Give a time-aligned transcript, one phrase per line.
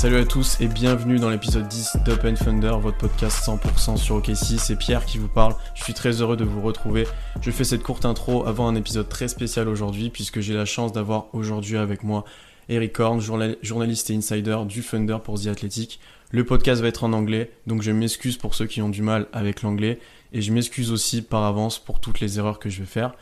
[0.00, 2.34] Salut à tous et bienvenue dans l'épisode 10 d'Open
[2.80, 4.58] votre podcast 100% sur OKC.
[4.58, 5.54] C'est Pierre qui vous parle.
[5.74, 7.06] Je suis très heureux de vous retrouver.
[7.42, 10.94] Je fais cette courte intro avant un épisode très spécial aujourd'hui puisque j'ai la chance
[10.94, 12.24] d'avoir aujourd'hui avec moi
[12.70, 13.20] Eric Horn,
[13.60, 16.00] journaliste et insider du Thunder pour The Athletic.
[16.30, 19.26] Le podcast va être en anglais, donc je m'excuse pour ceux qui ont du mal
[19.34, 19.98] avec l'anglais
[20.32, 23.12] et je m'excuse aussi par avance pour toutes les erreurs que je vais faire.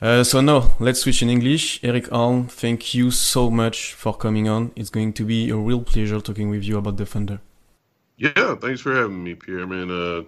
[0.00, 1.82] Uh, so now let's switch in English.
[1.82, 4.70] Erik Horne, thank you so much for coming on.
[4.76, 7.40] It's going to be a real pleasure talking with you about the Thunder.
[8.16, 9.66] Yeah, thanks for having me, Pierre.
[9.66, 10.22] Man, uh,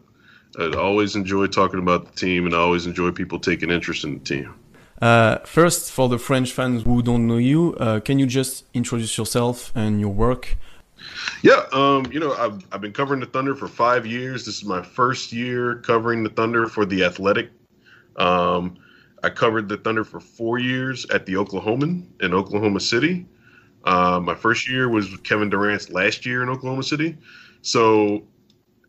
[0.58, 4.18] I always enjoy talking about the team, and I always enjoy people taking interest in
[4.18, 4.54] the team.
[5.00, 9.16] Uh, first, for the French fans who don't know you, uh, can you just introduce
[9.16, 10.56] yourself and your work?
[11.42, 14.44] Yeah, um, you know, I've, I've been covering the Thunder for five years.
[14.44, 17.50] This is my first year covering the Thunder for the Athletic.
[18.16, 18.76] Um,
[19.22, 23.26] I covered the Thunder for four years at the Oklahoman in Oklahoma City.
[23.84, 27.16] Uh, my first year was Kevin Durant's last year in Oklahoma City.
[27.62, 28.22] So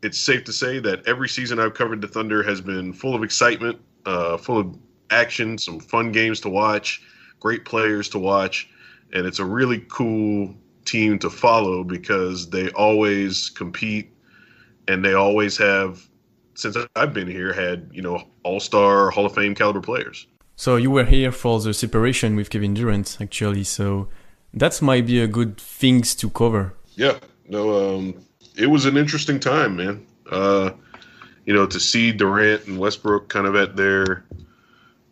[0.04, 3.24] it's safe to say that every season I've covered the Thunder has been full of
[3.24, 4.78] excitement, uh, full of
[5.10, 7.04] action, some fun games to watch,
[7.40, 8.70] great players to watch,
[9.14, 14.12] and it's a really cool team to follow because they always compete
[14.88, 16.08] and they always have
[16.56, 20.28] since I've been here, had you know All Star, Hall of Fame caliber players.
[20.56, 23.64] So you were here for the separation with Kevin Durant, actually.
[23.64, 24.10] So
[24.54, 26.74] that might be a good things to cover.
[26.96, 30.06] Yeah, no, um, it was an interesting time, man.
[30.30, 30.72] Uh,
[31.46, 34.24] you know, to see Durant and Westbrook kind of at their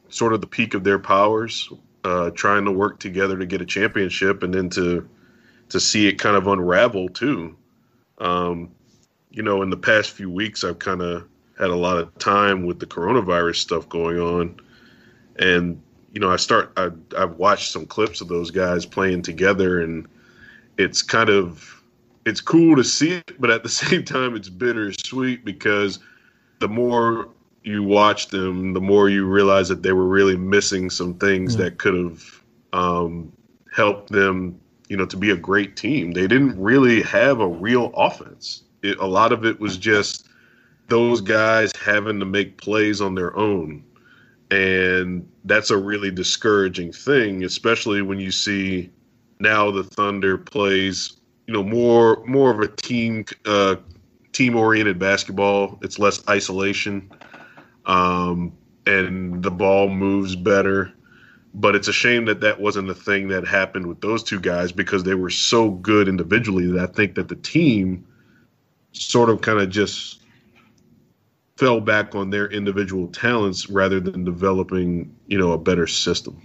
[0.09, 1.71] sort of the peak of their powers,
[2.03, 5.07] uh, trying to work together to get a championship, and then to
[5.69, 7.55] to see it kind of unravel too.
[8.17, 8.71] Um,
[9.31, 11.27] you know, in the past few weeks, I've kind of
[11.59, 14.59] had a lot of time with the coronavirus stuff going on,
[15.37, 19.81] and you know, I start I, I've watched some clips of those guys playing together,
[19.81, 20.07] and
[20.77, 21.83] it's kind of
[22.25, 25.99] it's cool to see it, but at the same time, it's bittersweet because
[26.59, 27.29] the more
[27.63, 31.65] you watch them, the more you realize that they were really missing some things yeah.
[31.65, 32.43] that could have
[32.73, 33.31] um,
[33.73, 36.11] helped them, you know, to be a great team.
[36.11, 40.28] They didn't really have a real offense it, a lot of it was just
[40.89, 43.83] those guys having to make plays on their own.
[44.51, 48.89] And that's a really discouraging thing, especially when you see
[49.39, 51.17] now the Thunder plays,
[51.47, 53.75] you know, more more of a team uh,
[54.33, 55.77] team oriented basketball.
[55.81, 57.11] It's less isolation,
[57.85, 58.53] um,
[58.85, 60.91] and the ball moves better.
[61.53, 64.71] But it's a shame that that wasn't the thing that happened with those two guys
[64.71, 68.05] because they were so good individually that I think that the team
[68.91, 70.18] sort of kind of just
[71.59, 76.41] fell back on their individual talents rather than developing, you know, a better system.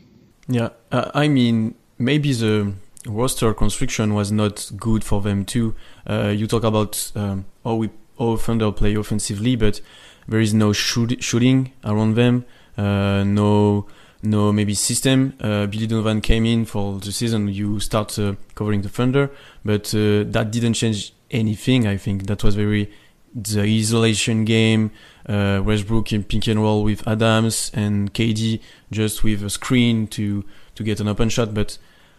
[0.48, 2.72] Yeah, uh, I mean, maybe the
[3.06, 5.74] roster construction was not good for them too.
[6.06, 9.80] Uh, you talk about um, how we all Thunder play offensively, but
[10.26, 12.44] there is no shoot, shooting around them.
[12.76, 13.86] Uh, no,
[14.22, 15.34] no maybe system.
[15.40, 17.48] Uh, Billy Donovan came in for the season.
[17.48, 19.30] You start uh, covering the Thunder,
[19.64, 21.86] but uh, that didn't change anything.
[21.86, 22.90] I think that was very
[23.34, 24.90] the isolation game.
[25.26, 28.60] Uh, Westbrook in pick and roll with Adams and KD
[28.92, 31.54] just with a screen to to get an open shot.
[31.54, 31.78] But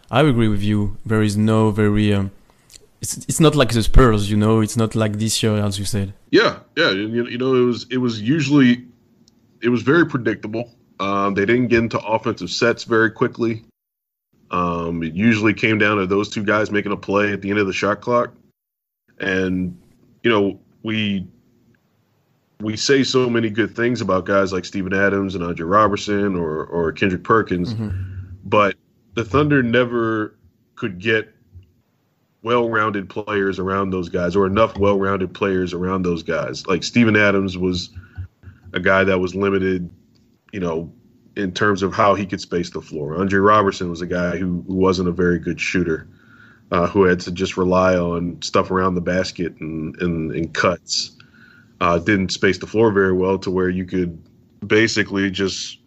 [0.09, 0.97] I agree with you.
[1.05, 2.13] There is no very.
[2.13, 2.31] Um,
[3.01, 4.61] it's it's not like the Spurs, you know.
[4.61, 6.13] It's not like this year, as you said.
[6.31, 6.91] Yeah, yeah.
[6.91, 8.85] You, you know, it was it was usually
[9.61, 10.71] it was very predictable.
[10.99, 13.63] Um, they didn't get into offensive sets very quickly.
[14.51, 17.59] Um, it usually came down to those two guys making a play at the end
[17.59, 18.33] of the shot clock.
[19.19, 19.77] And
[20.23, 21.28] you know, we
[22.62, 26.63] we say so many good things about guys like Steven Adams and Andre Robertson or
[26.66, 27.90] or Kendrick Perkins, mm-hmm.
[28.44, 28.75] but
[29.16, 30.38] the Thunder never
[30.75, 31.34] could get
[32.44, 36.68] well-rounded players around those guys or enough well-rounded players around those guys.
[36.68, 37.89] Like Steven Adams was
[38.74, 39.89] a guy that was limited,
[40.54, 40.94] you know,
[41.36, 43.19] in terms of how he could space the floor.
[43.19, 46.07] Andre Robertson was a guy who, who wasn't a very good shooter
[46.71, 51.12] uh, who had to just rely on stuff around the basket and, and, and cuts.
[51.81, 54.21] Uh, didn't space the floor very well to where you could
[54.65, 55.79] basically just,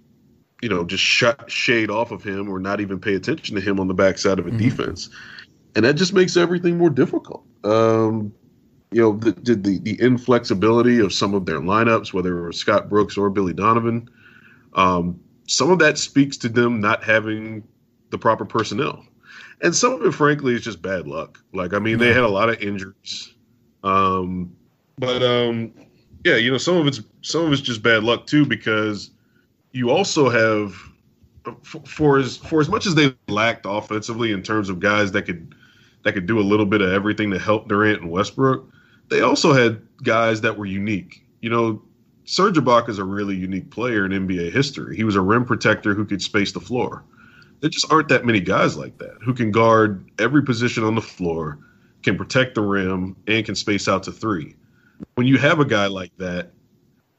[0.60, 3.80] you know, just shut shade off of him or not even pay attention to him
[3.80, 4.58] on the backside of a mm-hmm.
[4.58, 5.08] defense.
[5.74, 7.44] And that just makes everything more difficult.
[7.64, 8.32] Um,
[8.90, 12.88] you know, the, the, the inflexibility of some of their lineups, whether it was Scott
[12.88, 14.08] Brooks or Billy Donovan,
[14.74, 17.64] um, some of that speaks to them not having
[18.10, 19.04] the proper personnel
[19.62, 21.38] and some of it, frankly, is just bad luck.
[21.52, 23.34] Like, I mean, they had a lot of injuries,
[23.82, 24.54] um,
[24.98, 25.72] but um,
[26.24, 29.10] yeah, you know, some of it's some of it's just bad luck too because
[29.72, 30.74] you also have
[31.62, 35.22] for, for as for as much as they lacked offensively in terms of guys that
[35.22, 35.54] could
[36.04, 38.68] that could do a little bit of everything to help Durant and Westbrook,
[39.08, 41.24] they also had guys that were unique.
[41.40, 41.82] You know,
[42.24, 44.96] Serge Ibaka is a really unique player in NBA history.
[44.96, 47.04] He was a rim protector who could space the floor.
[47.60, 51.02] There just aren't that many guys like that who can guard every position on the
[51.02, 51.58] floor,
[52.02, 54.54] can protect the rim, and can space out to three.
[55.14, 56.50] When you have a guy like that,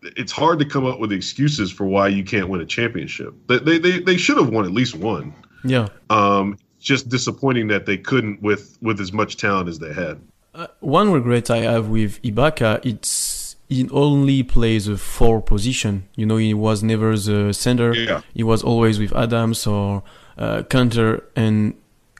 [0.01, 3.33] it's hard to come up with excuses for why you can't win a championship.
[3.47, 5.33] They they they, should have won at least one.
[5.63, 5.87] Yeah.
[6.09, 10.21] Um, just disappointing that they couldn't with with as much talent as they had.
[10.53, 16.07] Uh, one regret I have with Ibaka, it's he only plays a four position.
[16.15, 17.93] You know, he was never the center.
[17.93, 18.21] Yeah.
[18.33, 20.03] He was always with Adams or
[20.39, 21.75] uh, Kanter, and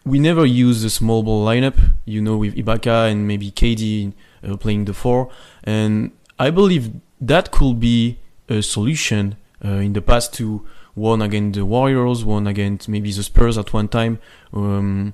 [0.06, 1.77] we never use the small ball lineup.
[2.06, 4.13] You know, with Ibaka and maybe KD
[4.48, 5.30] uh, playing the four,
[5.63, 11.57] and I believe that could be a solution uh, in the past to one against
[11.57, 14.19] the Warriors, one against maybe the Spurs at one time.
[14.54, 15.13] Um,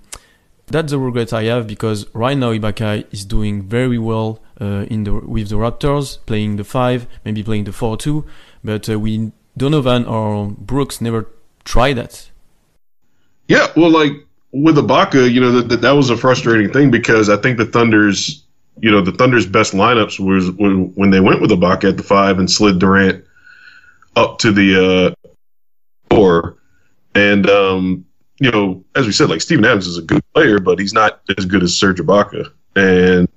[0.67, 5.03] that's the regret I have because right now Ibaka is doing very well uh, in
[5.03, 8.25] the with the Raptors, playing the five, maybe playing the four too.
[8.63, 11.27] But uh, we Donovan or Brooks never
[11.63, 12.31] tried that.
[13.47, 14.13] Yeah, well, like
[14.51, 18.43] with Ibaka, you know that, that was a frustrating thing because I think the Thunder's,
[18.79, 22.03] you know, the Thunder's best lineups was when, when they went with Ibaka at the
[22.03, 23.23] five and slid Durant
[24.15, 25.29] up to the uh,
[26.09, 26.57] four,
[27.13, 28.05] and um,
[28.39, 31.21] you know, as we said, like Steven Adams is a good player, but he's not
[31.37, 32.51] as good as Serge Ibaka.
[32.75, 33.27] And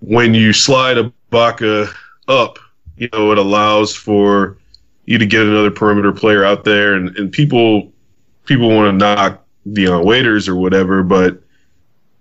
[0.00, 1.92] when you slide Ibaka
[2.28, 2.58] up,
[2.96, 4.58] you know, it allows for
[5.06, 7.91] you to get another perimeter player out there, and, and people
[8.52, 11.42] people want to knock Dion Waiters or whatever, but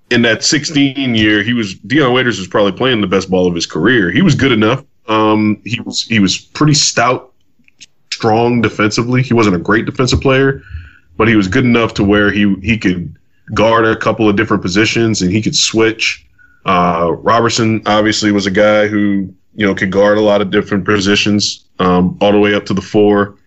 [0.10, 3.56] in that 16 year, he was Dion Waiters was probably playing the best ball of
[3.56, 4.12] his career.
[4.12, 4.84] He was good enough.
[5.08, 7.34] Um, he was he was pretty stout,
[8.12, 9.24] strong defensively.
[9.24, 10.62] He wasn't a great defensive player,
[11.18, 13.16] but he was good enough to where he he could
[13.54, 16.26] guard a couple of different positions and he could switch.
[16.66, 20.86] Uh, Robertson obviously was a guy who you know could guard a lot of different
[20.86, 23.38] positions, um, all the way up to the four.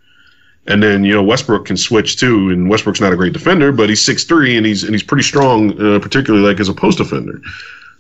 [0.67, 3.89] And then you know Westbrook can switch too, and Westbrook's not a great defender, but
[3.89, 6.99] he's six three and he's and he's pretty strong, uh, particularly like as a post
[6.99, 7.41] defender.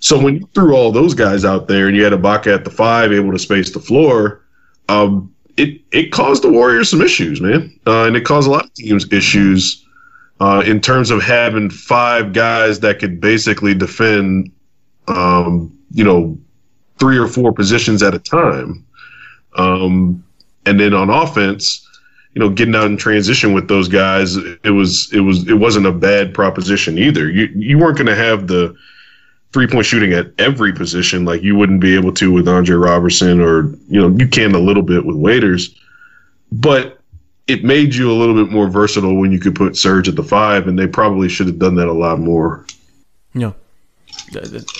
[0.00, 2.70] So when you threw all those guys out there and you had Ibaka at the
[2.70, 4.42] five, able to space the floor,
[4.88, 8.64] um, it it caused the Warriors some issues, man, uh, and it caused a lot
[8.64, 9.84] of teams issues
[10.40, 14.50] uh, in terms of having five guys that could basically defend,
[15.08, 16.36] um, you know,
[16.98, 18.84] three or four positions at a time,
[19.56, 20.24] um,
[20.66, 21.83] and then on offense
[22.34, 25.86] you know, getting out in transition with those guys, it was it was it wasn't
[25.86, 27.30] a bad proposition either.
[27.30, 28.74] You you weren't going to have the
[29.52, 33.40] three point shooting at every position like you wouldn't be able to with Andre Robertson
[33.40, 35.78] or you know you can a little bit with Waiters,
[36.50, 37.00] but
[37.46, 40.24] it made you a little bit more versatile when you could put Serge at the
[40.24, 42.66] five, and they probably should have done that a lot more.
[43.32, 43.52] Yeah,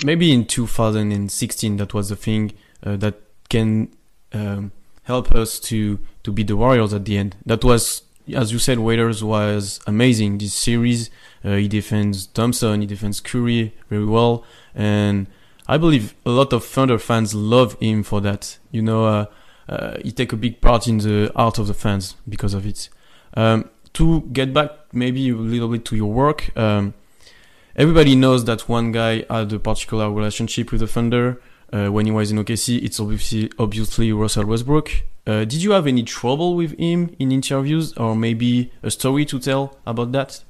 [0.03, 2.51] maybe in 2016 that was the thing
[2.83, 3.15] uh, that
[3.47, 3.89] can
[4.33, 4.73] um,
[5.05, 7.35] help us to to beat the Warriors at the end.
[7.45, 8.03] That was,
[8.33, 11.09] as you said, Waiters was amazing this series.
[11.43, 14.43] Uh, he defends Thompson, he defends Curry very well,
[14.73, 15.27] and
[15.67, 18.57] I believe a lot of Thunder fans love him for that.
[18.71, 19.25] You know, uh,
[19.67, 22.89] uh, he take a big part in the heart of the fans because of it.
[23.35, 26.93] Um, to get back maybe a little bit to your work, um,
[27.75, 31.41] everybody knows that one guy had a particular relationship with the Thunder.
[31.73, 34.91] Uh, when he was in OKC, it's obviously obviously Russell Westbrook.
[35.27, 39.39] Uh, did you have any trouble with him in interviews, or maybe a story to
[39.39, 40.43] tell about that?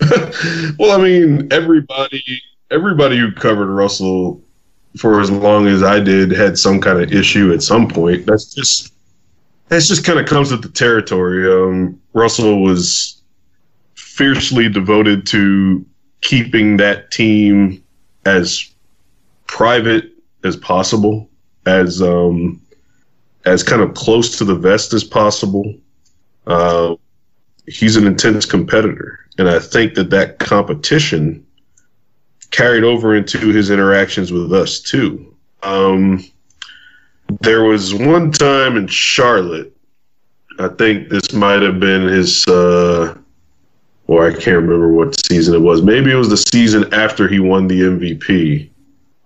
[0.78, 4.42] well, I mean, everybody everybody who covered Russell
[4.96, 8.26] for as long as I did had some kind of issue at some point.
[8.26, 8.92] That's just
[9.68, 11.46] that's just kind of comes with the territory.
[11.52, 13.22] Um, Russell was
[13.94, 15.84] fiercely devoted to
[16.20, 17.82] keeping that team
[18.24, 18.70] as
[19.48, 20.12] private
[20.44, 21.28] as possible,
[21.66, 22.62] as um,
[23.44, 25.74] as kind of close to the vest as possible.
[26.46, 26.94] Uh,
[27.66, 31.44] he's an intense competitor, and I think that that competition
[32.50, 35.34] carried over into his interactions with us too.
[35.62, 36.24] Um,
[37.40, 39.74] there was one time in Charlotte.
[40.58, 43.16] I think this might have been his, uh,
[44.06, 45.82] or I can't remember what season it was.
[45.82, 48.70] Maybe it was the season after he won the MVP.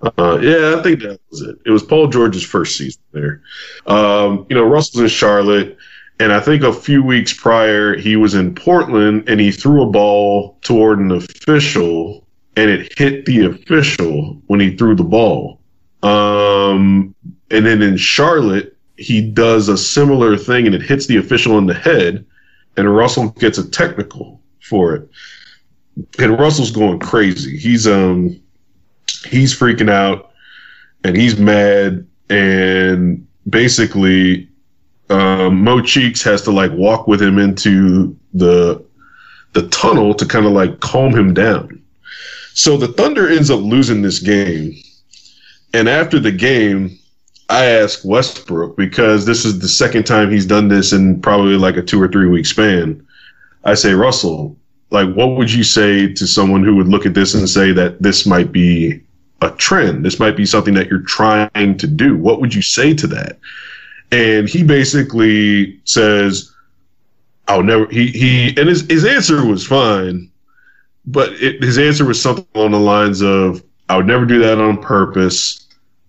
[0.02, 1.58] Uh, yeah, I think that was it.
[1.64, 3.42] It was Paul George's first season there.
[3.86, 5.76] Um, you know, Russell's in Charlotte,
[6.18, 9.90] and I think a few weeks prior he was in Portland and he threw a
[9.90, 15.60] ball toward an official and it hit the official when he threw the ball.
[16.02, 17.14] Um,
[17.50, 21.66] and then in Charlotte, he does a similar thing and it hits the official in
[21.66, 22.24] the head,
[22.76, 25.08] and Russell gets a technical for it.
[26.18, 27.56] and Russell's going crazy.
[27.58, 28.41] He's um
[29.24, 30.32] he's freaking out
[31.04, 34.48] and he's mad and basically
[35.10, 38.84] um, Mo Cheeks has to like walk with him into the
[39.52, 41.82] the tunnel to kind of like calm him down.
[42.54, 44.74] So the Thunder ends up losing this game.
[45.74, 46.98] And after the game,
[47.48, 51.76] I ask Westbrook because this is the second time he's done this in probably like
[51.76, 53.06] a two or three week span.
[53.64, 54.56] I say, Russell,
[54.90, 58.02] like, what would you say to someone who would look at this and say that
[58.02, 59.02] this might be
[59.42, 60.04] a trend?
[60.04, 62.16] This might be something that you're trying to do.
[62.16, 63.38] What would you say to that?
[64.10, 66.52] And he basically says,
[67.48, 70.30] I'll never, he, he, and his, his answer was fine,
[71.06, 74.58] but it, his answer was something along the lines of, I would never do that
[74.58, 75.66] on purpose.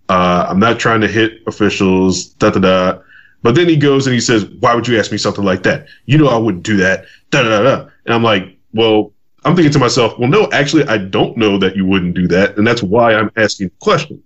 [0.08, 2.98] Uh, I'm not trying to hit officials, da da da.
[3.42, 5.86] But then he goes and he says, Why would you ask me something like that?
[6.06, 7.04] You know I wouldn't do that.
[7.30, 7.88] Da da da.
[8.06, 9.12] And I'm like, Well,
[9.44, 12.56] I'm thinking to myself, Well, no, actually, I don't know that you wouldn't do that.
[12.56, 14.22] And that's why I'm asking the question.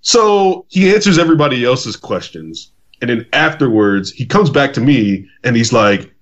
[0.00, 2.72] So he answers everybody else's questions.
[3.00, 6.12] And then afterwards, he comes back to me and he's like,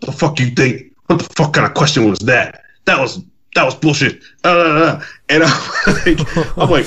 [0.00, 0.92] The fuck you think?
[1.06, 2.62] What the fuck kind of question was that?
[2.84, 3.22] That was
[3.54, 4.22] that was bullshit.
[4.44, 5.04] Uh, uh, uh, uh.
[5.28, 6.86] and I'm like, I'm like,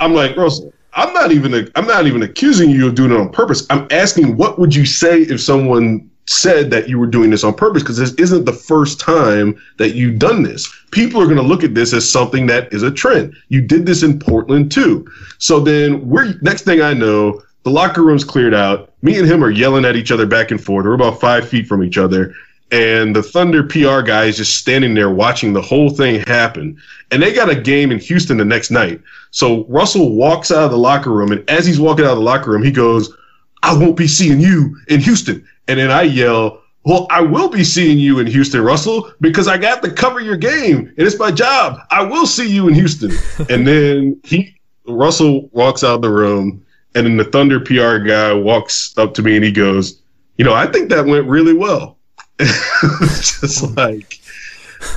[0.00, 3.30] I'm like, Russell, I'm not even I'm not even accusing you of doing it on
[3.30, 3.66] purpose.
[3.70, 7.54] I'm asking what would you say if someone said that you were doing this on
[7.54, 10.72] purpose because this isn't the first time that you've done this.
[10.90, 13.34] People are going to look at this as something that is a trend.
[13.48, 15.06] You did this in Portland too.
[15.38, 18.92] So then we're next thing I know, the locker room's cleared out.
[19.02, 20.84] Me and him are yelling at each other back and forth.
[20.84, 22.34] We're about five feet from each other.
[22.70, 26.80] And the Thunder PR guy is just standing there watching the whole thing happen.
[27.10, 29.00] And they got a game in Houston the next night.
[29.30, 31.32] So Russell walks out of the locker room.
[31.32, 33.14] And as he's walking out of the locker room, he goes,
[33.62, 35.46] I won't be seeing you in Houston.
[35.68, 39.56] And then I yell, well, I will be seeing you in Houston, Russell, because I
[39.56, 41.78] got to cover your game and it's my job.
[41.90, 43.12] I will see you in Houston.
[43.50, 46.64] and then he, Russell walks out of the room
[46.94, 50.00] and then the Thunder PR guy walks up to me and he goes,
[50.36, 51.98] you know, I think that went really well.
[52.38, 54.18] just like,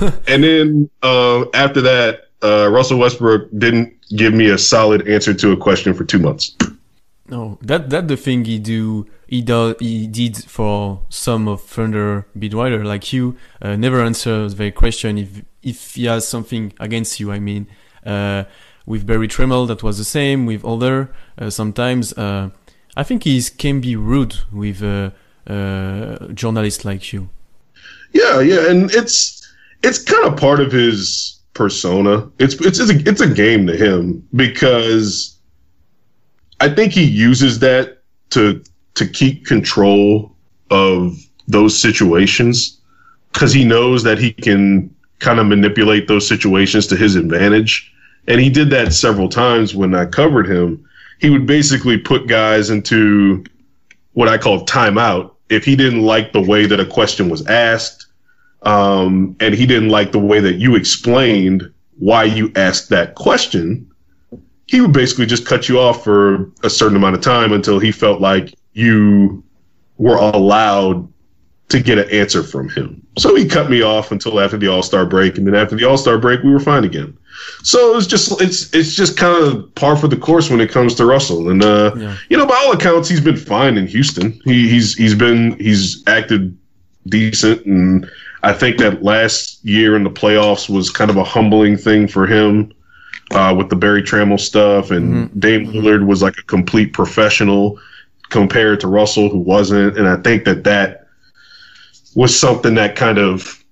[0.26, 5.52] and then uh, after that, uh, Russell Westbrook didn't give me a solid answer to
[5.52, 6.56] a question for two months.
[7.28, 12.26] No, that that the thing he do he do he did for some of Thunder
[12.34, 13.36] writer like you.
[13.60, 17.32] Uh, never answers the question if if he has something against you.
[17.32, 17.66] I mean,
[18.04, 18.44] uh,
[18.86, 20.46] with Berry Tramel that was the same.
[20.46, 22.50] With other uh, sometimes uh,
[22.96, 25.10] I think he can be rude with uh,
[25.48, 27.28] uh, journalists like you.
[28.12, 29.52] Yeah, yeah, and it's
[29.82, 32.30] it's kind of part of his persona.
[32.38, 35.35] It's it's it's a, it's a game to him because
[36.60, 37.98] I think he uses that
[38.30, 38.62] to
[38.94, 40.34] to keep control
[40.70, 42.78] of those situations
[43.32, 47.92] because he knows that he can kind of manipulate those situations to his advantage.
[48.26, 50.82] And he did that several times when I covered him.
[51.18, 53.44] He would basically put guys into
[54.14, 58.06] what I call timeout if he didn't like the way that a question was asked,
[58.62, 63.90] um, and he didn't like the way that you explained why you asked that question
[64.66, 67.92] he would basically just cut you off for a certain amount of time until he
[67.92, 69.42] felt like you
[69.98, 71.08] were allowed
[71.68, 73.04] to get an answer from him.
[73.18, 75.84] So he cut me off until after the All Star break, and then after the
[75.84, 77.16] All Star break, we were fine again.
[77.62, 80.94] So it's just it's it's just kind of par for the course when it comes
[80.96, 82.16] to Russell, and uh, yeah.
[82.28, 84.40] you know by all accounts he's been fine in Houston.
[84.44, 86.56] He, he's he's been he's acted
[87.08, 88.08] decent, and
[88.42, 92.26] I think that last year in the playoffs was kind of a humbling thing for
[92.26, 92.72] him
[93.32, 95.38] uh, with the Berry Tramel stuff, and mm-hmm.
[95.38, 97.78] Dame Lillard was like a complete professional
[98.28, 99.96] compared to Russell, who wasn't.
[99.98, 101.06] And I think that that
[102.14, 103.64] was something that kind of,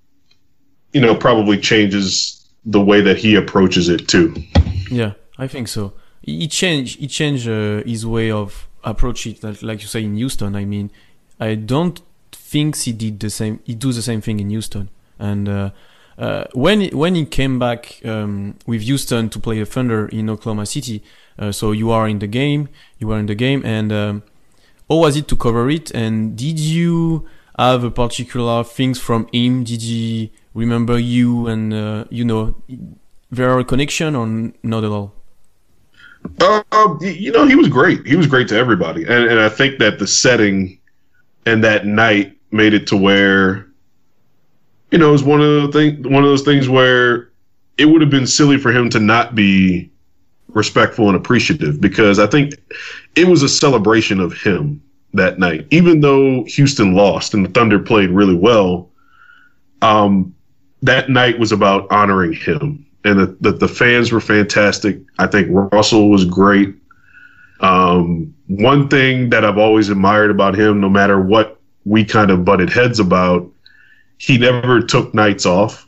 [0.92, 4.34] you know, probably changes the way that he approaches it too.
[4.90, 5.92] Yeah, I think so.
[6.22, 6.98] He changed.
[6.98, 10.56] He changed uh, his way of approach it, like you say in Houston.
[10.56, 10.90] I mean,
[11.38, 12.00] I don't
[12.32, 13.60] think he did the same.
[13.64, 15.48] He do the same thing in Houston, and.
[15.48, 15.70] Uh,
[16.18, 20.30] uh, when he, when he came back um, with Houston to play the Thunder in
[20.30, 21.02] Oklahoma City,
[21.38, 22.68] uh, so you are in the game,
[22.98, 24.22] you were in the game, and um,
[24.88, 25.90] how was it to cover it?
[25.90, 27.26] And did you
[27.58, 29.64] have a particular things from him?
[29.64, 31.48] Did he remember you?
[31.48, 32.54] And uh, you know,
[33.30, 35.14] there are a connection or not at all?
[36.40, 36.62] Uh,
[37.00, 38.06] you know, he was great.
[38.06, 40.78] He was great to everybody, and and I think that the setting
[41.44, 43.66] and that night made it to where
[44.94, 47.32] you know, it's one of the thing, one of those things where
[47.78, 49.90] it would have been silly for him to not be
[50.50, 52.54] respectful and appreciative because I think
[53.16, 54.80] it was a celebration of him
[55.12, 55.66] that night.
[55.72, 58.88] Even though Houston lost and the Thunder played really well,
[59.82, 60.32] um,
[60.82, 65.00] that night was about honoring him, and the, the, the fans were fantastic.
[65.18, 66.72] I think Russell was great.
[67.58, 72.44] Um, one thing that I've always admired about him, no matter what we kind of
[72.44, 73.50] butted heads about,
[74.18, 75.86] he never took nights off,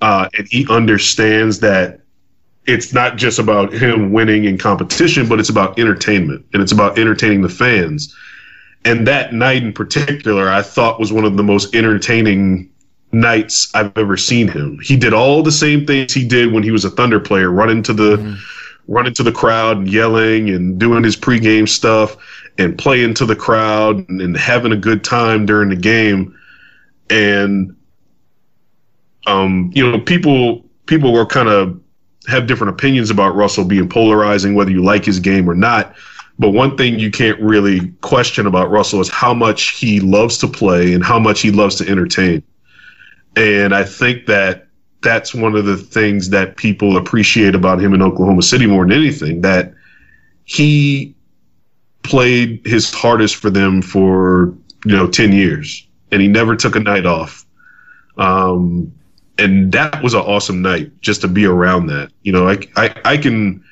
[0.00, 2.00] uh, and he understands that
[2.66, 6.98] it's not just about him winning in competition, but it's about entertainment and it's about
[6.98, 8.14] entertaining the fans.
[8.84, 12.70] And that night in particular, I thought was one of the most entertaining
[13.10, 14.78] nights I've ever seen him.
[14.82, 17.82] He did all the same things he did when he was a Thunder player, running
[17.84, 18.92] to the mm-hmm.
[18.92, 22.16] running to the crowd and yelling and doing his pregame stuff
[22.58, 26.38] and playing to the crowd and, and having a good time during the game.
[27.10, 27.74] And
[29.26, 31.80] um, you know, people people were kind of
[32.26, 35.94] have different opinions about Russell being polarizing, whether you like his game or not.
[36.38, 40.46] But one thing you can't really question about Russell is how much he loves to
[40.46, 42.42] play and how much he loves to entertain.
[43.34, 44.68] And I think that
[45.02, 48.92] that's one of the things that people appreciate about him in Oklahoma City more than
[48.92, 49.72] anything that
[50.44, 51.14] he
[52.02, 56.80] played his hardest for them for you know 10 years and he never took a
[56.80, 57.44] night off
[58.16, 58.92] um,
[59.38, 62.94] and that was an awesome night just to be around that you know I, I
[63.04, 63.62] i can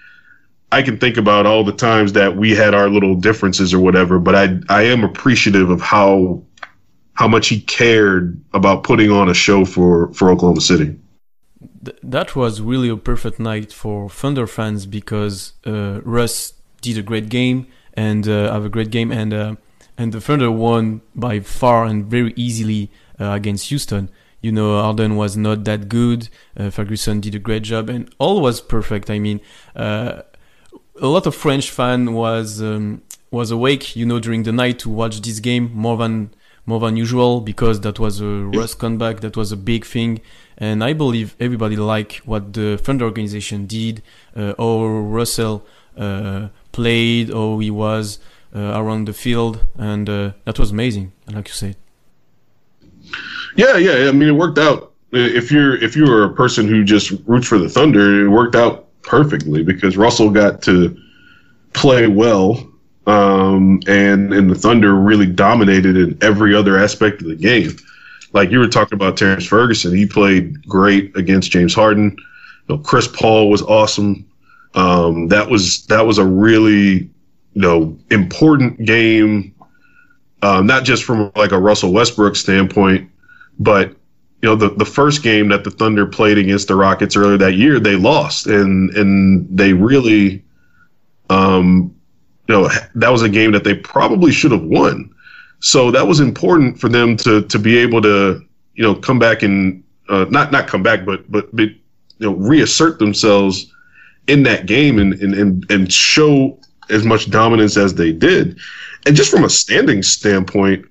[0.73, 4.19] i can think about all the times that we had our little differences or whatever
[4.19, 6.43] but i i am appreciative of how
[7.17, 10.95] how much he cared about putting on a show for for Oklahoma City.
[12.03, 17.29] that was really a perfect night for Thunder fans because uh, Russ did a great
[17.29, 19.55] game and uh, have a great game and uh,
[19.99, 24.11] and the Thunder won by far and very easily uh, against Houston.
[24.41, 26.29] You know, Harden was not that good.
[26.57, 29.11] Uh, Ferguson did a great job, and all was perfect.
[29.11, 29.41] I mean,
[29.75, 30.23] uh,
[31.01, 34.91] a lot of French fan was um, was awake, you know, during the night to
[34.91, 36.31] watch this game more than
[36.67, 39.21] more than usual because that was a Russ comeback.
[39.21, 40.21] That was a big thing,
[40.59, 44.03] and I believe everybody liked what the Thunder organization did,
[44.37, 45.67] uh, or Russell
[45.97, 48.19] uh, played, or he was
[48.61, 51.13] around the field, and uh, that was amazing.
[51.27, 51.77] Like you said.
[53.57, 54.09] Yeah, yeah.
[54.09, 54.93] I mean, it worked out.
[55.13, 58.55] If you're if you were a person who just roots for the Thunder, it worked
[58.55, 60.97] out perfectly because Russell got to
[61.73, 62.67] play well
[63.07, 67.77] um, and and the Thunder really dominated in every other aspect of the game.
[68.33, 72.17] Like you were talking about Terrance Ferguson, he played great against James Harden.
[72.69, 74.27] You know, Chris Paul was awesome.
[74.75, 77.09] Um, that was that was a really
[77.57, 79.55] you know important game,
[80.43, 83.11] um, not just from like a Russell Westbrook standpoint,
[83.59, 83.89] but
[84.43, 87.55] you know the the first game that the Thunder played against the Rockets earlier that
[87.55, 90.45] year, they lost, and and they really
[91.31, 91.95] um,
[92.49, 95.13] you know, that was a game that they probably should have won.
[95.61, 99.43] So that was important for them to to be able to, you know, come back
[99.43, 101.71] and uh, not not come back, but but, but
[102.19, 103.73] you know, reassert themselves
[104.29, 108.59] in that game and, and and and show as much dominance as they did.
[109.07, 110.85] And just from a standing standpoint,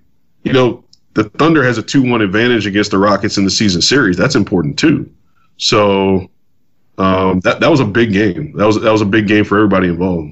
[0.44, 3.82] you know, the Thunder has a two one advantage against the Rockets in the season
[3.82, 4.18] series.
[4.18, 5.10] That's important too.
[5.58, 6.30] So
[6.98, 8.54] um, that that was a big game.
[8.58, 10.32] That was that was a big game for everybody involved.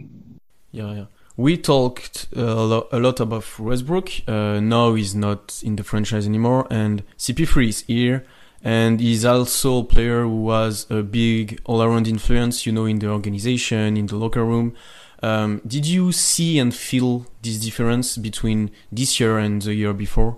[0.71, 4.09] Yeah, yeah we talked uh, a lot about Westbrook.
[4.27, 8.25] Uh, now he's not in the franchise anymore, and CP3 is here,
[8.63, 13.07] and he's also a player who was a big all-around influence, you know, in the
[13.07, 14.75] organization, in the locker room.
[15.23, 20.37] Um, did you see and feel this difference between this year and the year before?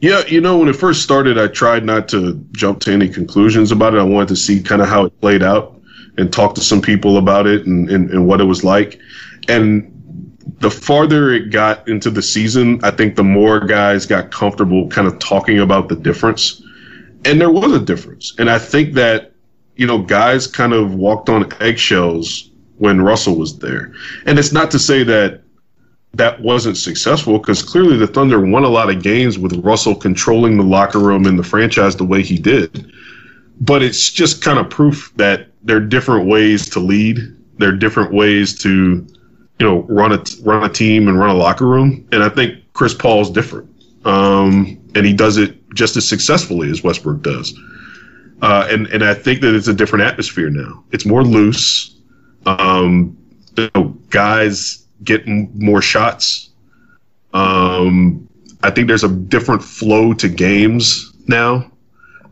[0.00, 3.72] Yeah, you know, when it first started, I tried not to jump to any conclusions
[3.72, 3.98] about it.
[3.98, 5.80] I wanted to see kind of how it played out
[6.18, 9.00] and talk to some people about it and, and, and what it was like.
[9.48, 9.90] And
[10.58, 15.06] the farther it got into the season, I think the more guys got comfortable kind
[15.06, 16.62] of talking about the difference.
[17.24, 18.34] And there was a difference.
[18.38, 19.32] And I think that,
[19.76, 22.49] you know, guys kind of walked on eggshells
[22.80, 23.92] when Russell was there.
[24.26, 25.42] And it's not to say that
[26.14, 30.56] that wasn't successful because clearly the Thunder won a lot of games with Russell controlling
[30.56, 32.92] the locker room and the franchise the way he did.
[33.60, 37.18] But it's just kind of proof that there are different ways to lead,
[37.58, 39.06] there are different ways to
[39.60, 42.08] you know, run a run a team and run a locker room.
[42.12, 43.68] And I think Chris Paul is different,
[44.06, 47.54] um, and he does it just as successfully as Westbrook does.
[48.40, 50.82] Uh, and and I think that it's a different atmosphere now.
[50.92, 51.94] It's more loose.
[52.46, 53.16] Um,
[53.56, 56.50] you know, guys get more shots.
[57.32, 58.28] Um,
[58.62, 61.70] I think there's a different flow to games now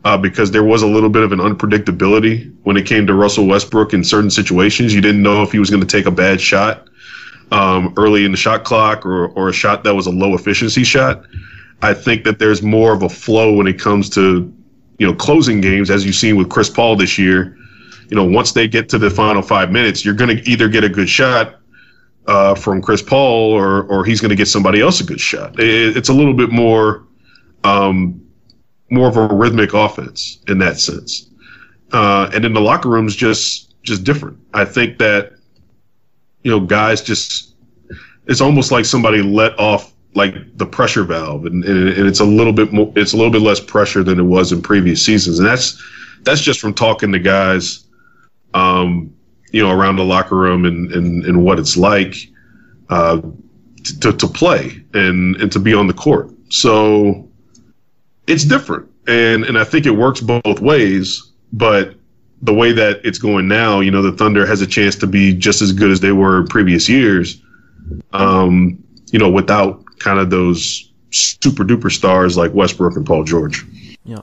[0.03, 3.47] uh, because there was a little bit of an unpredictability when it came to Russell
[3.47, 4.93] Westbrook in certain situations.
[4.93, 6.87] You didn't know if he was going to take a bad shot
[7.51, 10.83] um, early in the shot clock or, or a shot that was a low efficiency
[10.83, 11.23] shot.
[11.81, 14.53] I think that there's more of a flow when it comes to
[14.99, 17.57] you know, closing games, as you've seen with Chris Paul this year,
[18.09, 20.83] you know, once they get to the final five minutes, you're going to either get
[20.83, 21.59] a good shot
[22.27, 25.59] uh, from Chris Paul or or he's going to get somebody else a good shot.
[25.59, 27.05] It, it's a little bit more
[27.63, 28.21] um,
[28.89, 31.29] more of a rhythmic offense in that sense.
[31.91, 34.37] Uh, and then the locker room's just just different.
[34.53, 35.33] I think that
[36.43, 37.53] you know guys just
[38.27, 42.25] it's almost like somebody let off like the pressure valve, and, and, and it's a
[42.25, 45.39] little bit more it's a little bit less pressure than it was in previous seasons,
[45.39, 45.81] and that's
[46.23, 47.85] that's just from talking to guys,
[48.53, 49.13] um,
[49.51, 52.15] you know, around the locker room and and, and what it's like
[52.89, 53.21] uh,
[54.01, 56.29] to to play and and to be on the court.
[56.49, 57.27] So
[58.27, 61.31] it's different, and and I think it works both ways.
[61.51, 61.95] But
[62.41, 65.33] the way that it's going now, you know, the Thunder has a chance to be
[65.33, 67.41] just as good as they were in previous years.
[68.13, 73.65] Um, you know, without kind of those super duper stars like Westbrook and Paul George.
[74.03, 74.21] Yeah,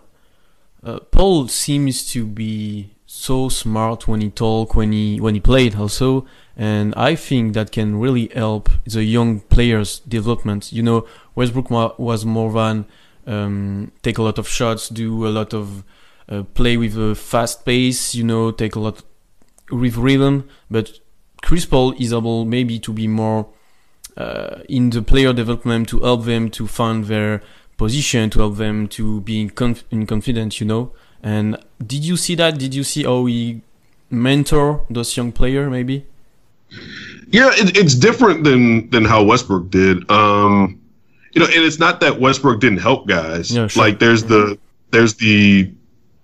[0.84, 5.74] uh, Paul seems to be so smart when he talk, when he when he played
[5.74, 6.26] also,
[6.56, 10.72] and I think that can really help the young players' development.
[10.72, 12.86] You know, Westbrook was more than
[13.26, 15.82] um, take a lot of shots, do a lot of
[16.28, 19.02] uh, play with a fast pace, you know, take a lot
[19.70, 20.48] with rhythm.
[20.70, 21.00] But
[21.42, 23.48] Chris Paul is able maybe to be more
[24.16, 27.42] uh, in the player development to help them to find their
[27.76, 30.92] position, to help them to be in, conf- you know.
[31.26, 32.56] And did you see that?
[32.56, 33.60] Did you see how he
[34.10, 36.06] mentor those young player maybe?
[37.30, 40.08] Yeah, it, it's different than than how Westbrook did.
[40.08, 40.80] Um,
[41.32, 43.50] you know, and it's not that Westbrook didn't help guys.
[43.50, 43.82] Yeah, sure.
[43.82, 44.56] Like there's the
[44.92, 45.68] there's the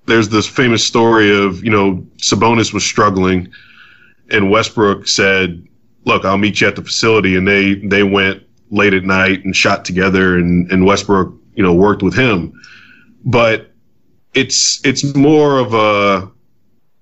[0.07, 3.49] there's this famous story of you know Sabonis was struggling,
[4.31, 5.67] and Westbrook said,
[6.05, 9.57] "Look, I'll meet you at the facility," and they they went late at night and
[9.57, 12.53] shot together, and and Westbrook you know worked with him,
[13.25, 13.72] but
[14.35, 16.31] it's it's more of a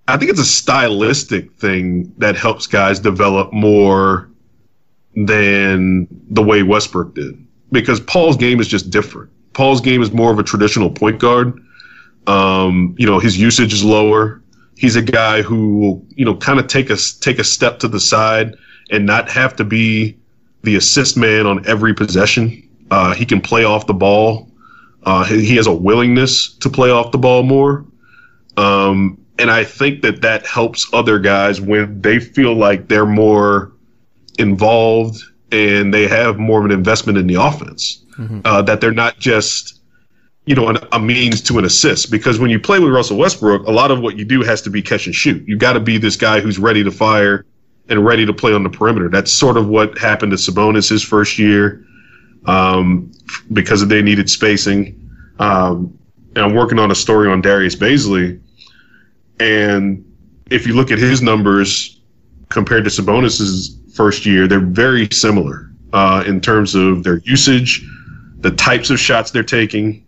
[0.08, 4.28] I think it's a stylistic thing that helps guys develop more
[5.14, 9.30] than the way Westbrook did because Paul's game is just different.
[9.52, 11.60] Paul's game is more of a traditional point guard.
[12.26, 14.42] Um, you know, his usage is lower.
[14.76, 17.88] He's a guy who will, you know, kind of take a take a step to
[17.88, 18.56] the side
[18.90, 20.16] and not have to be
[20.62, 22.68] the assist man on every possession.
[22.90, 24.49] Uh, he can play off the ball.
[25.02, 27.84] Uh, he has a willingness to play off the ball more.
[28.56, 33.72] Um, and I think that that helps other guys when they feel like they're more
[34.38, 38.04] involved and they have more of an investment in the offense.
[38.18, 38.40] Mm-hmm.
[38.44, 39.80] Uh, that they're not just,
[40.44, 42.10] you know, an, a means to an assist.
[42.10, 44.70] Because when you play with Russell Westbrook, a lot of what you do has to
[44.70, 45.46] be catch and shoot.
[45.48, 47.46] You got to be this guy who's ready to fire
[47.88, 49.08] and ready to play on the perimeter.
[49.08, 51.86] That's sort of what happened to Sabonis his first year
[52.46, 53.10] um,
[53.52, 54.96] because they needed spacing.
[55.38, 55.96] Um,
[56.34, 58.40] and I'm working on a story on Darius Bazley.
[59.40, 60.04] And
[60.50, 62.00] if you look at his numbers
[62.48, 67.86] compared to Sabonis's first year, they're very similar uh, in terms of their usage,
[68.38, 70.06] the types of shots they're taking,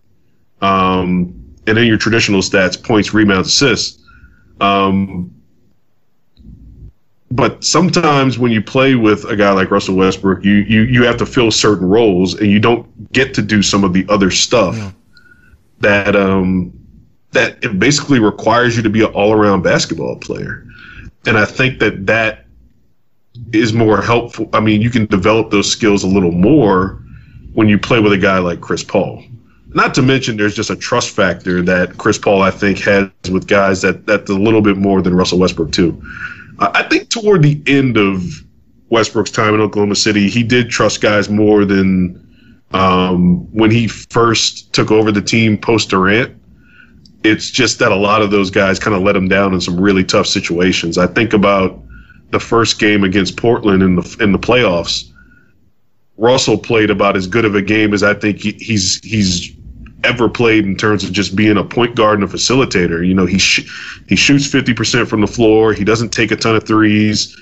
[0.61, 1.35] um,
[1.67, 4.03] and then your traditional stats: points, rebounds, assists.
[4.61, 5.35] Um,
[7.35, 11.17] but sometimes when you play with a guy like Russell Westbrook, you you you have
[11.17, 14.77] to fill certain roles, and you don't get to do some of the other stuff
[14.77, 14.91] yeah.
[15.81, 16.73] that um
[17.31, 20.67] that it basically requires you to be an all around basketball player.
[21.25, 22.45] And I think that that
[23.55, 24.51] is more helpful.
[24.53, 27.03] I mean, you can develop those skills a little more
[27.55, 29.25] when you play with a guy like Chris Paul.
[29.69, 33.47] Not to mention, there's just a trust factor that Chris Paul, I think, has with
[33.47, 35.99] guys that that's a little bit more than Russell Westbrook too.
[36.75, 38.25] I think toward the end of
[38.91, 42.19] Westbrook's time in Oklahoma City, he did trust guys more than
[42.73, 46.37] um, when he first took over the team post Durant.
[47.25, 49.81] It's just that a lot of those guys kind of let him down in some
[49.81, 50.99] really tough situations.
[50.99, 51.81] I think about
[52.31, 55.11] the first game against Portland in the in the playoffs,
[56.17, 59.55] Russell played about as good of a game as I think he, he's he's
[60.05, 63.07] ever played in terms of just being a point guard and a facilitator.
[63.07, 63.69] You know, he sh-
[64.09, 65.73] he shoots fifty percent from the floor.
[65.73, 67.39] He doesn't take a ton of threes.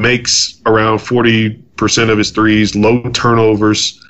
[0.00, 2.74] Makes around forty percent of his threes.
[2.74, 4.04] Low turnovers.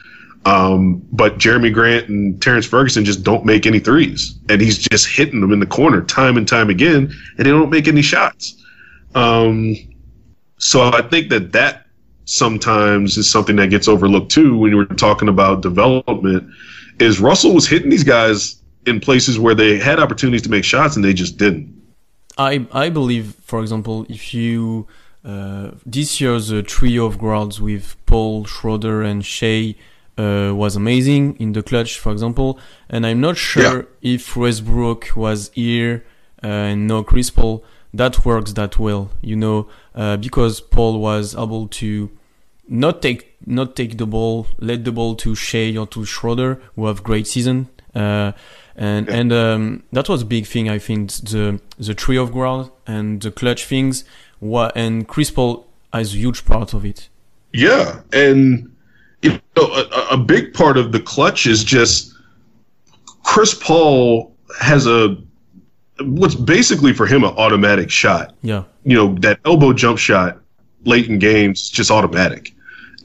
[0.44, 5.07] Um, but Jerami Grant and Terrance Ferguson just don't make any threes, and he's just
[5.09, 8.64] hitting them in the corner time and time again, and they don't make any shots.
[9.14, 9.77] Um,
[10.59, 11.87] so I think that that
[12.24, 16.51] sometimes is something that gets overlooked too when were talking about development.
[16.99, 20.97] Is Russell was hitting these guys in places where they had opportunities to make shots
[20.97, 21.75] and they just didn't.
[22.37, 24.87] I I believe, for example, if you
[25.25, 29.75] uh, this year's trio of guards with Paul Schroeder and Shai
[30.17, 32.59] uh, was amazing in the clutch, for example.
[32.89, 33.63] And I'm not sure
[34.03, 34.15] Yeah.
[34.15, 36.05] if Westbrook was here
[36.43, 41.35] uh, and no Chris Paul, that works that well, you know, uh, because Paul was
[41.35, 42.11] able to
[42.69, 46.87] not take not take the ball, let the ball to Shai or to Schroeder, who
[46.87, 47.68] have great season.
[47.94, 48.33] Uh,
[48.77, 49.16] and Yeah.
[49.16, 50.68] and um, that was a big thing.
[50.68, 54.05] I think the the tree of ground and the clutch things.
[54.40, 57.09] What and Chris Paul is a huge part of it.
[57.53, 58.70] Yeah, and
[59.22, 62.14] you know, a, a big part of the clutch is just
[63.24, 65.16] Chris Paul has a
[66.01, 68.35] what's basically for him an automatic shot.
[68.42, 70.38] Yeah, You know, that elbow jump shot
[70.85, 72.55] late in games just automatic.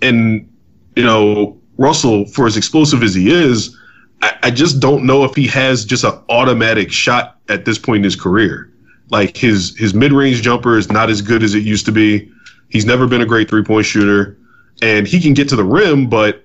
[0.03, 0.47] And
[0.95, 3.75] you know, Russell, for as explosive as he is,
[4.21, 7.97] I, I just don't know if he has just an automatic shot at this point
[7.97, 8.71] in his career.
[9.09, 12.31] Like his his mid range jumper is not as good as it used to be.
[12.69, 14.37] He's never been a great three point shooter,
[14.81, 16.43] and he can get to the rim, but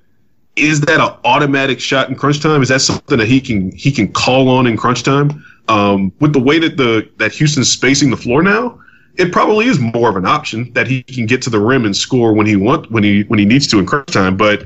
[0.57, 2.63] is that an automatic shot in crunch time?
[2.63, 5.45] Is that something that he can he can call on in crunch time?
[5.69, 8.79] Um, with the way that the that Houston's spacing the floor now,
[9.19, 11.97] it probably is more of an option that he can get to the rim and
[11.97, 14.37] score when he want when he when he needs to in crunch time.
[14.37, 14.65] But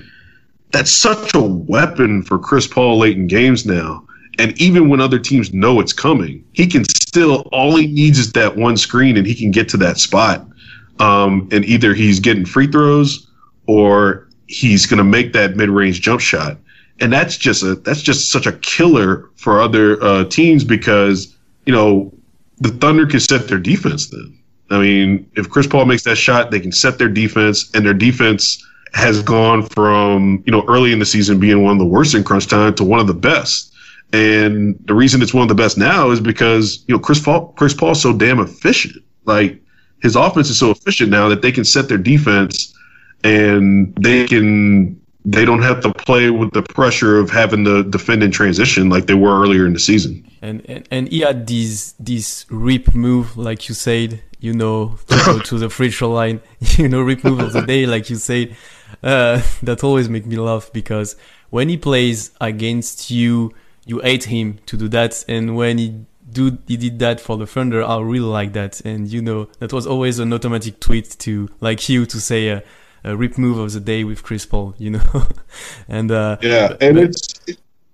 [0.70, 4.06] that's such a weapon for Chris Paul late in games now.
[4.38, 8.32] And even when other teams know it's coming, he can still all he needs is
[8.32, 10.46] that one screen and he can get to that spot.
[10.98, 13.26] Um, and either he's getting free throws
[13.66, 16.58] or he's going to make that mid-range jump shot.
[17.00, 21.34] And that's just a that's just such a killer for other uh, teams because
[21.64, 22.12] you know
[22.58, 24.08] the Thunder can set their defense.
[24.08, 24.38] Then
[24.74, 27.94] I mean, if Chris Paul makes that shot, they can set their defense, and their
[27.94, 32.14] defense has gone from you know early in the season being one of the worst
[32.14, 33.72] in crunch time to one of the best.
[34.12, 37.48] And the reason it's one of the best now is because you know Chris Paul
[37.56, 39.02] Chris Paul's so damn efficient.
[39.24, 39.60] Like
[40.02, 42.76] his offense is so efficient now that they can set their defense
[43.24, 48.22] and they can they don't have to play with the pressure of having to defend
[48.22, 50.28] in transition like they were earlier in the season.
[50.42, 55.22] and and, and he had this this rip move, like you said, you know, to
[55.24, 56.40] go to the free throw line,
[56.76, 58.54] you know, rip move of the day, like you said.
[59.02, 61.16] Uh, that always make me laugh because
[61.50, 63.54] when he plays against you,
[63.86, 67.46] you hate him to do that, and when he do he did that for the
[67.46, 71.48] Thunder, I really like that, and you know, that was always an automatic tweet to
[71.60, 72.50] like you to say.
[72.50, 72.60] Uh,
[73.04, 75.02] a rip move of the day with Chris Paul, you know,
[75.88, 77.34] and uh, Yeah, and it's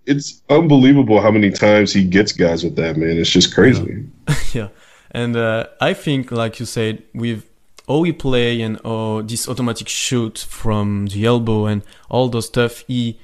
[0.04, 3.16] it's unbelievable how many times he gets guys with that man.
[3.16, 4.06] It's just crazy.
[4.52, 4.68] yeah
[5.10, 7.48] and uh, i think like you said with
[7.88, 12.84] all we play and oh, this automatic shoot from the elbow and all those stuff
[12.86, 13.18] he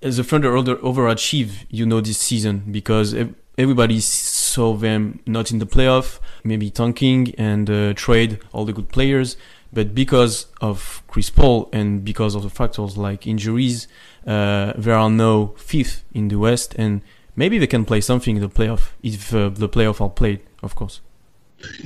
[0.00, 3.14] as a thunder over overachieve you know this season because
[3.58, 8.88] everybody saw them not in the playoff maybe tanking and uh, trade all the good
[8.88, 9.36] players.
[9.72, 13.86] But because of chris paul and because of the factors like injuries
[14.26, 17.02] uh, there are no fifth in the west and
[17.36, 20.74] maybe they can play something in the playoff if uh, the playoff are played, of
[20.74, 21.00] course.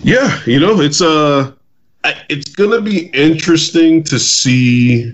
[0.03, 1.53] Yeah, you know, it's uh
[2.29, 5.13] it's gonna be interesting to see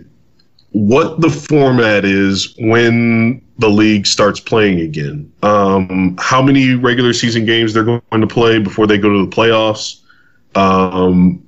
[0.73, 5.31] what the format is when the league starts playing again.
[5.42, 9.31] Um, how many regular season games they're going to play before they go to the
[9.31, 10.01] playoffs?
[10.55, 11.44] Um,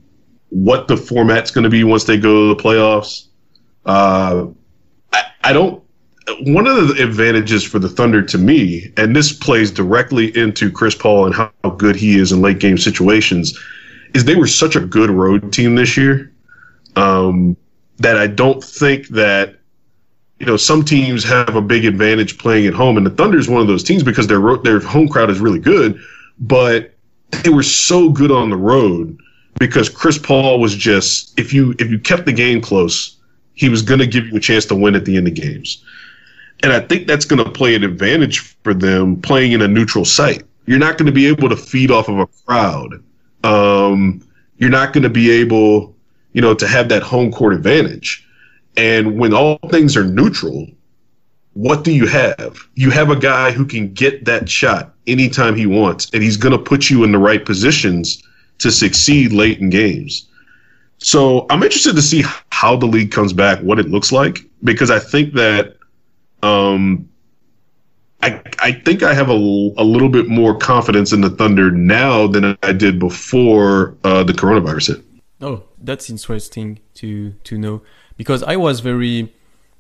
[0.50, 3.28] what the format's going to be once they go to the playoffs?
[3.86, 4.46] Uh,
[5.12, 5.81] I, I don't.
[6.42, 10.94] One of the advantages for the Thunder to me, and this plays directly into Chris
[10.94, 13.58] Paul and how good he is in late game situations,
[14.14, 16.32] is they were such a good road team this year
[16.96, 17.56] um,
[17.98, 19.56] that I don't think that
[20.38, 23.48] you know some teams have a big advantage playing at home, and the Thunder is
[23.48, 26.00] one of those teams because their their home crowd is really good,
[26.38, 26.94] but
[27.42, 29.18] they were so good on the road
[29.58, 33.16] because Chris Paul was just if you if you kept the game close,
[33.54, 35.82] he was going to give you a chance to win at the end of games.
[36.62, 40.04] And I think that's going to play an advantage for them playing in a neutral
[40.04, 40.44] site.
[40.66, 43.02] You're not going to be able to feed off of a crowd.
[43.42, 44.26] Um,
[44.58, 45.94] you're not going to be able,
[46.32, 48.26] you know, to have that home court advantage.
[48.76, 50.68] And when all things are neutral,
[51.54, 52.56] what do you have?
[52.74, 56.56] You have a guy who can get that shot anytime he wants, and he's going
[56.56, 58.22] to put you in the right positions
[58.58, 60.28] to succeed late in games.
[60.98, 64.90] So I'm interested to see how the league comes back, what it looks like, because
[64.90, 65.76] I think that
[66.42, 67.08] um,
[68.22, 72.26] I I think I have a, a little bit more confidence in the Thunder now
[72.26, 75.04] than I did before uh, the coronavirus hit.
[75.40, 77.82] Oh, that's interesting to to know
[78.16, 79.32] because I was very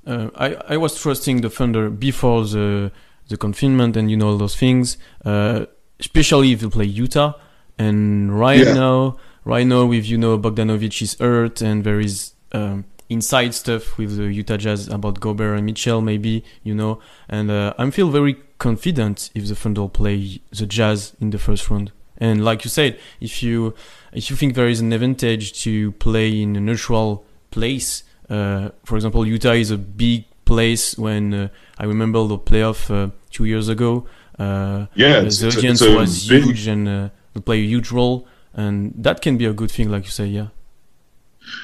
[0.06, 2.90] uh, I I was trusting the Thunder before the
[3.28, 5.66] the confinement and you know all those things, uh,
[6.00, 7.34] especially if you play Utah.
[7.78, 8.74] And right Yeah.
[8.74, 13.98] now, right now with you know Bogdanovich is hurt and there is um, inside stuff
[13.98, 16.98] with the Utah Jazz about Gobert and Mitchell, maybe you know.
[17.28, 21.68] And uh, I feel very confident if the Thunder play the Jazz in the first
[21.70, 21.92] round.
[22.18, 23.74] And like you said, if you
[24.12, 28.96] if you think there is an advantage to play in a neutral place, uh, for
[28.96, 30.96] example, Utah is a big place.
[30.96, 31.48] When uh,
[31.78, 34.06] I remember the playoff uh, two years ago,
[34.38, 36.44] uh, yeah, the audience was big...
[36.44, 39.90] huge and uh, they play a huge role, and that can be a good thing,
[39.90, 40.48] like you say, yeah.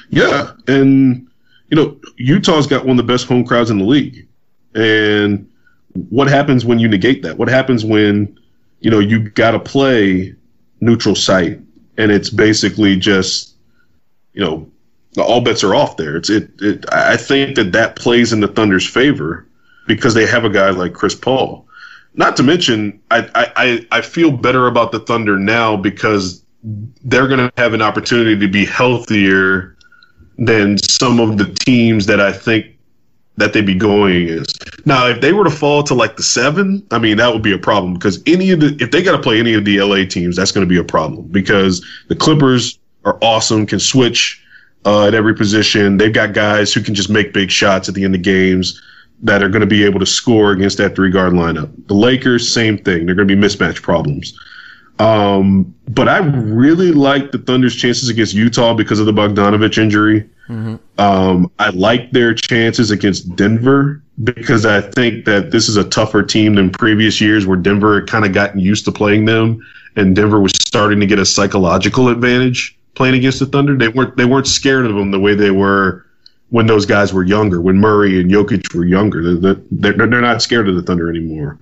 [0.09, 1.28] Yeah, and
[1.69, 4.27] you know Utah's got one of the best home crowds in the league,
[4.75, 5.49] and
[6.09, 7.37] what happens when you negate that?
[7.37, 8.39] What happens when
[8.79, 10.35] you know you got to play
[10.81, 11.59] neutral site
[11.99, 13.53] and it's basically just
[14.33, 14.67] you know
[15.21, 16.15] all bets are off there.
[16.15, 19.45] It's it, it I think that that plays in the Thunder's favor
[19.85, 21.67] because they have a guy like Chris Paul.
[22.15, 27.39] Not to mention, I I, I feel better about the Thunder now because they're going
[27.39, 29.75] to have an opportunity to be healthier
[30.39, 32.65] than some of the teams that I think
[33.35, 34.85] that they'd be going against.
[34.85, 37.53] Now, if they were to fall to like the seven, I mean, that would be
[37.53, 40.05] a problem because any of the, if they got to play any of the LA
[40.05, 44.43] teams, that's going to be a problem because the Clippers are awesome, can switch
[44.85, 45.97] uh, at every position.
[45.97, 48.81] They've got guys who can just make big shots at the end of games
[49.21, 51.71] that are going to be able to score against that three guard lineup.
[51.87, 53.05] The Lakers, same thing.
[53.05, 54.37] They're going to be mismatch problems.
[54.99, 60.29] Um, but I really like the Thunder's chances against Utah because of the Bogdanovich injury.
[60.49, 60.75] Mm-hmm.
[60.99, 66.21] Um, I like their chances against Denver because I think that this is a tougher
[66.21, 70.15] team than previous years where Denver had kind of gotten used to playing them and
[70.15, 73.77] Denver was starting to get a psychological advantage playing against the Thunder.
[73.77, 76.05] They weren't they weren't scared of them the way they were
[76.49, 79.35] when those guys were younger, when Murray and Jokic were younger.
[79.35, 81.59] They're, they're, they're not scared of the Thunder anymore.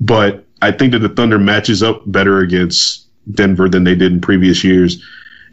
[0.00, 4.20] But I think that the Thunder matches up better against Denver than they did in
[4.20, 5.00] previous years.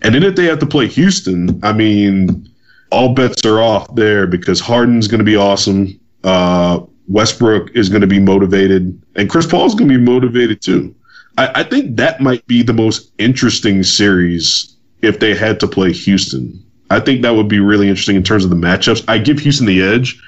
[0.01, 2.49] And then if they have to play Houston, I mean,
[2.91, 5.99] all bets are off there because Harden's going to be awesome.
[6.23, 10.95] Uh, Westbrook is going to be motivated, and Chris Paul's going to be motivated too.
[11.37, 15.93] I, I think that might be the most interesting series if they had to play
[15.93, 16.59] Houston.
[16.89, 19.03] I think that would be really interesting in terms of the matchups.
[19.07, 20.19] I give Houston the edge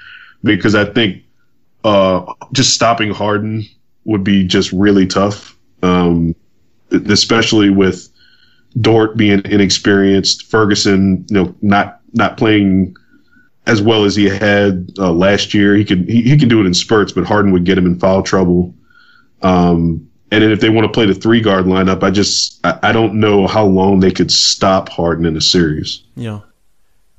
[0.44, 1.24] because I think
[1.84, 3.66] uh, just stopping Harden
[4.06, 6.36] would be just really tough, um,
[6.92, 8.10] especially with
[8.80, 12.96] Dort being inexperienced, Ferguson, you know, not not playing
[13.68, 15.76] as well as he had uh, last year.
[15.76, 18.00] He could he, he can do it in spurts, but Harden would get him in
[18.00, 18.74] foul trouble.
[19.42, 22.80] Um, and then if they want to play the three guard lineup, I just I,
[22.84, 26.04] I, don't know how long they could stop Harden in a series.
[26.16, 26.42] Yeah,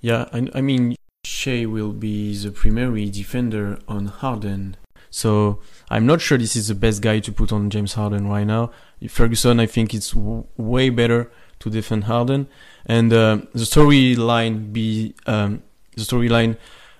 [0.01, 0.27] yeah.
[0.33, 4.77] I, I mean, Shai will be the primary defender on Harden.
[5.17, 8.47] So I'm not sure this is the best guy to put on James Harden right
[8.47, 8.71] now.
[9.09, 12.49] Ferguson, I think it's w- way better to defend Harden.
[12.85, 15.63] And uh, the storyline be um,
[15.97, 16.59] the storyline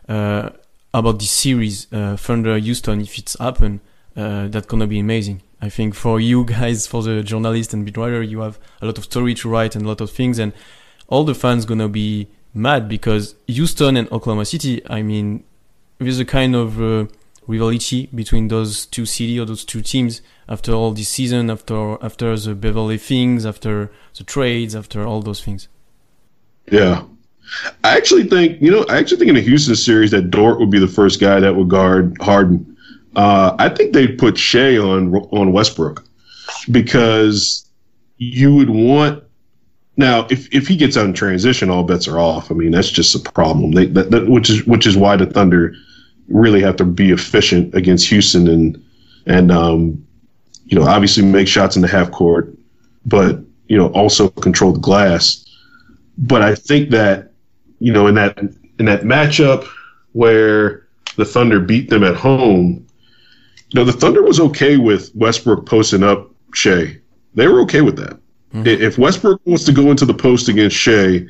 [0.09, 0.49] uh,
[0.95, 3.83] about this series, uh, Thunder Houston, if it's happen,
[4.17, 5.43] uh, that's gonna be amazing.
[5.61, 8.97] I think for you guys, for the journalist and beat writer, you have a lot
[8.97, 10.55] of story to write and a lot of things, and
[11.09, 14.81] all the fans gonna be mad because Houston and Oklahoma City.
[14.89, 15.45] I mean,
[15.99, 17.07] there's a kind of uh,
[17.47, 22.37] rivalry between those two cities or those two teams after all this season, after after
[22.37, 25.69] the Beverley things, after the trades, after all those things.
[26.71, 27.05] Yeah.
[27.85, 30.71] I actually think, you know, I actually think in the Houston series that Dort would
[30.71, 32.77] be the first guy that would guard Harden.
[33.15, 36.05] Uh, I think they'd put Shai on on Westbrook
[36.71, 37.65] because
[38.19, 39.23] you would want
[39.97, 42.51] now if if he gets out in transition, all bets are off.
[42.51, 43.73] I mean, that's just a problem.
[43.73, 45.75] They, that, that, which is which is why the Thunder
[46.29, 48.83] really have to be efficient against Houston and
[49.27, 50.07] and um,
[50.65, 52.57] you know obviously make shots in the half court,
[53.05, 55.45] but you know also control the glass.
[56.19, 57.33] But I think that
[57.79, 59.67] you know in that in that matchup
[60.13, 60.87] where
[61.17, 62.87] the Thunder beat them at home,
[63.71, 66.99] you know the Thunder was okay with Westbrook posting up Shai.
[67.35, 68.19] They were okay with that.
[68.55, 68.67] Mm-hmm.
[68.67, 71.27] If Westbrook wants to go into the post against Shai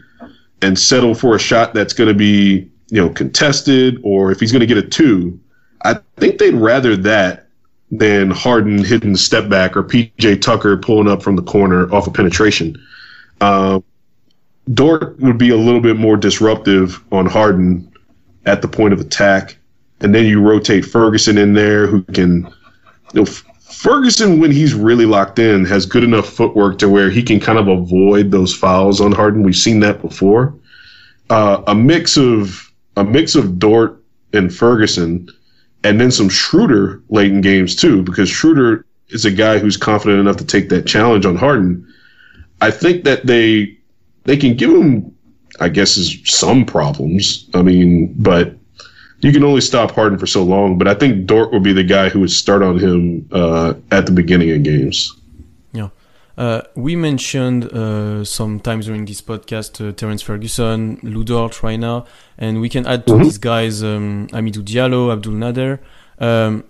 [0.62, 4.52] and settle for a shot that's going to be you know, contested or if he's
[4.52, 5.38] going to get a two,
[5.82, 7.46] I think they'd rather that
[7.90, 12.06] than Harden hitting the step back or PJ Tucker pulling up from the corner off
[12.06, 12.76] of penetration.
[13.40, 13.80] Uh,
[14.74, 17.92] Dort would be a little bit more disruptive on Harden
[18.46, 19.56] at the point of attack.
[20.00, 22.52] And then you rotate Ferguson in there who can,
[23.14, 27.22] you know, Ferguson, when he's really locked in, has good enough footwork to where he
[27.22, 29.42] can kind of avoid those fouls on Harden.
[29.42, 30.54] We've seen that before.
[31.30, 32.65] Uh, a mix of
[32.96, 35.28] a mix of Dort and Ferguson,
[35.84, 40.20] and then some Schroeder late in games too, because Schroeder is a guy who's confident
[40.20, 41.86] enough to take that challenge on Harden.
[42.60, 43.76] I think that they
[44.24, 45.12] they can give him.
[45.58, 47.48] I guess, is some problems.
[47.54, 48.54] I mean, but
[49.20, 50.76] you can only stop Harden for so long.
[50.76, 54.04] But I think Dort would be the guy who would start on him uh, at
[54.04, 55.18] the beginning of games.
[56.36, 62.04] Uh, we mentioned uh, sometimes during this podcast uh, Terrance Ferguson, Lu Dort right now,
[62.36, 63.22] and we can add to mm-hmm.
[63.22, 65.78] these guys um, Hamidou Diallo, Abdul Nader.
[66.18, 66.64] Um,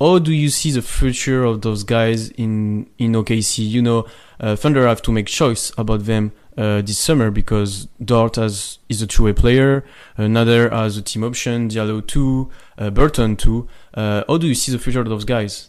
[0.00, 3.68] how do you see the future of those guys in in OKC?
[3.68, 4.06] You know,
[4.40, 9.00] uh, Thunder have to make choice about them uh, this summer because Dort has is
[9.02, 9.84] a two-way player,
[10.18, 13.68] Nader has a team option, Diallo too, uh, Burton too.
[13.94, 15.68] Uh, how do you see the future of those guys?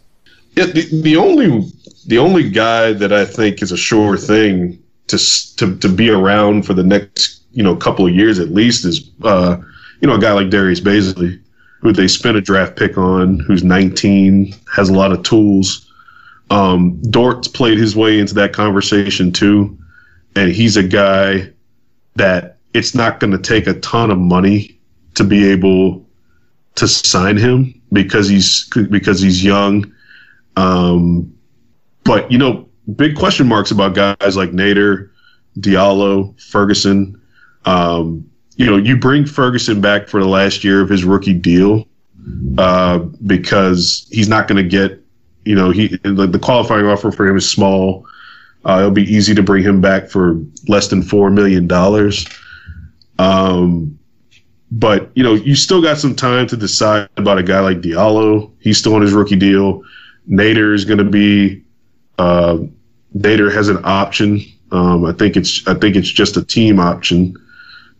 [0.55, 1.71] Yeah, the, the only
[2.07, 5.17] the only guy that I think is a sure thing to
[5.57, 9.09] to to be around for the next you know couple of years at least is
[9.23, 9.57] uh,
[10.01, 11.39] you know a guy like Darius Bazley,
[11.81, 15.89] who they spent a draft pick on, who's 19, has a lot of tools.
[16.49, 19.77] Um, Dort's played his way into that conversation too
[20.35, 21.49] and he's a guy
[22.15, 24.79] that it's not going to take a ton of money
[25.15, 26.05] to be able
[26.75, 29.91] to sign him because he's because he's young.
[30.55, 31.33] Um,
[32.03, 35.09] but you know, big question marks about guys like Nader,
[35.59, 37.19] Diallo, Ferguson.
[37.65, 41.87] Um, you know, you bring Ferguson back for the last year of his rookie deal
[42.57, 44.99] uh, because he's not going to get.
[45.45, 48.05] You know, he the, the qualifying offer for him is small.
[48.65, 50.39] Uh, it'll be easy to bring him back for
[50.69, 52.25] less than four million dollars.
[53.19, 53.99] Um,
[54.71, 58.51] but you know, you still got some time to decide about a guy like Diallo.
[58.59, 59.83] He's still on his rookie deal.
[60.29, 61.63] Nader is going to be.
[62.17, 62.59] Uh,
[63.17, 64.41] Nader has an option.
[64.71, 67.35] Um, I think it's I think it's just a team option,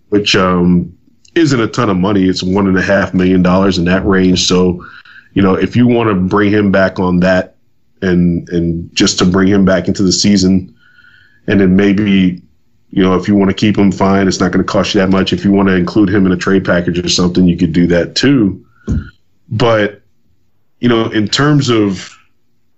[0.09, 0.95] which um,
[1.36, 2.26] isn't a ton of money.
[2.26, 4.47] It's one and a half million dollars in that range.
[4.47, 4.86] So,
[5.34, 7.57] you know, if you want to bring him back on that
[8.01, 10.76] and and just to bring him back into the season,
[11.47, 12.41] and then maybe
[12.89, 14.28] you know if you want to keep him, fine.
[14.28, 15.34] It's not going to cost you that much.
[15.34, 17.88] If you want to include him in a trade package or something, you could do
[17.88, 18.65] that too.
[19.49, 20.03] But
[20.84, 22.14] you know, in terms of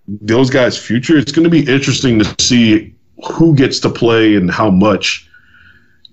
[0.07, 2.93] those guys' future, it's going to be interesting to see
[3.33, 5.27] who gets to play and how much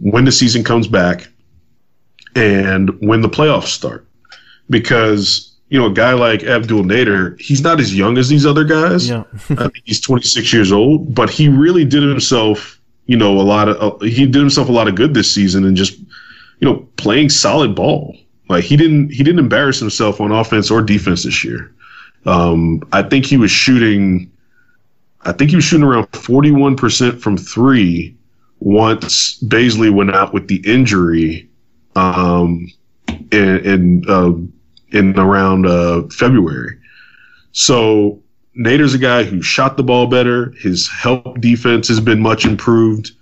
[0.01, 1.29] when the season comes back
[2.35, 4.09] and when the playoffs start.
[4.71, 8.65] Because you know, a guy like Abdul Nader, he's not as young as these other
[8.65, 9.09] guys.
[9.09, 9.25] Yeah.
[9.85, 14.05] He's 26 years old, but he really did himself, you know, a lot of, uh,
[14.05, 17.75] he did himself a lot of good this season and just, you know, playing solid
[17.75, 18.15] ball.
[18.51, 21.73] Like he didn't, he didn't embarrass himself on offense or defense this year.
[22.27, 24.31] Um, I think he was shooting,
[25.23, 28.17] I think he was shooting around 41% from three
[28.61, 31.49] once Bazley went out with the injury.
[31.97, 32.73] Um,
[33.33, 34.33] and, and uh,
[34.93, 36.79] in around uh, February.
[37.53, 38.21] So
[38.57, 40.55] Nader's a guy who shot the ball better.
[40.59, 43.13] His help defense has been much improved.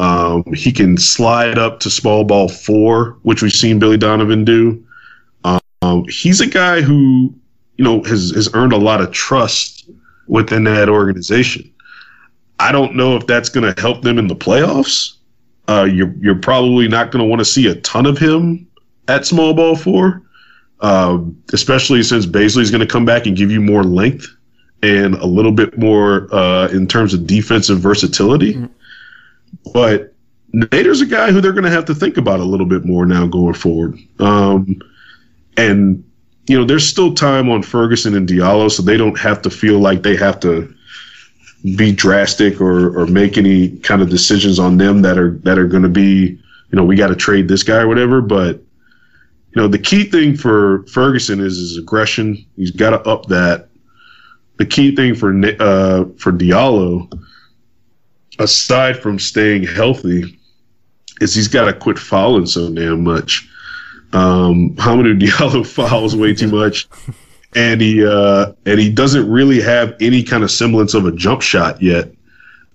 [0.00, 4.84] Um, he can slide up to small ball four, which we've seen Billy Donovan do.
[5.82, 7.32] Um, he's a guy who,
[7.78, 9.88] you know, has, has earned a lot of trust
[10.26, 11.72] within that organization.
[12.60, 15.14] I don't know if that's going to help them in the playoffs.
[15.68, 18.66] Uh, you're, you're probably not going to want to see a ton of him
[19.06, 20.22] at small ball four
[20.80, 21.18] uh,
[21.52, 24.26] especially since Bazley is going to come back and give you more length
[24.82, 28.54] and a little bit more uh, in terms of defensive versatility.
[28.54, 29.72] Mm-hmm.
[29.72, 30.14] But
[30.54, 33.04] Nader's a guy who they're going to have to think about a little bit more
[33.06, 33.98] now going forward.
[34.20, 34.80] Um,
[35.56, 36.07] and
[36.48, 39.78] you know, there's still time on Ferguson and Diallo, so they don't have to feel
[39.78, 40.74] like they have to
[41.76, 45.66] be drastic or, or make any kind of decisions on them that are that are
[45.66, 46.38] going to be,
[46.70, 48.22] you know, we got to trade this guy or whatever.
[48.22, 48.62] But
[49.54, 52.44] you know, the key thing for Ferguson is his aggression.
[52.56, 53.68] He's got to up that.
[54.56, 55.30] The key thing for
[55.60, 57.12] uh, for Diallo,
[58.38, 60.38] aside from staying healthy,
[61.20, 63.48] is he's got to quit fouling so damn much.
[64.12, 66.88] Um, Hamidou Diallo fouls way too much,
[67.54, 71.42] and he uh, and he doesn't really have any kind of semblance of a jump
[71.42, 72.12] shot yet.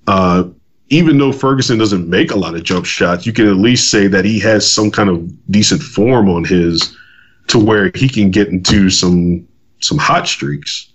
[0.07, 0.45] Uh,
[0.89, 4.07] even though Ferguson doesn't make a lot of jump shots, you can at least say
[4.07, 6.95] that he has some kind of decent form on his
[7.47, 9.47] to where he can get into some
[9.79, 10.89] some hot streaks.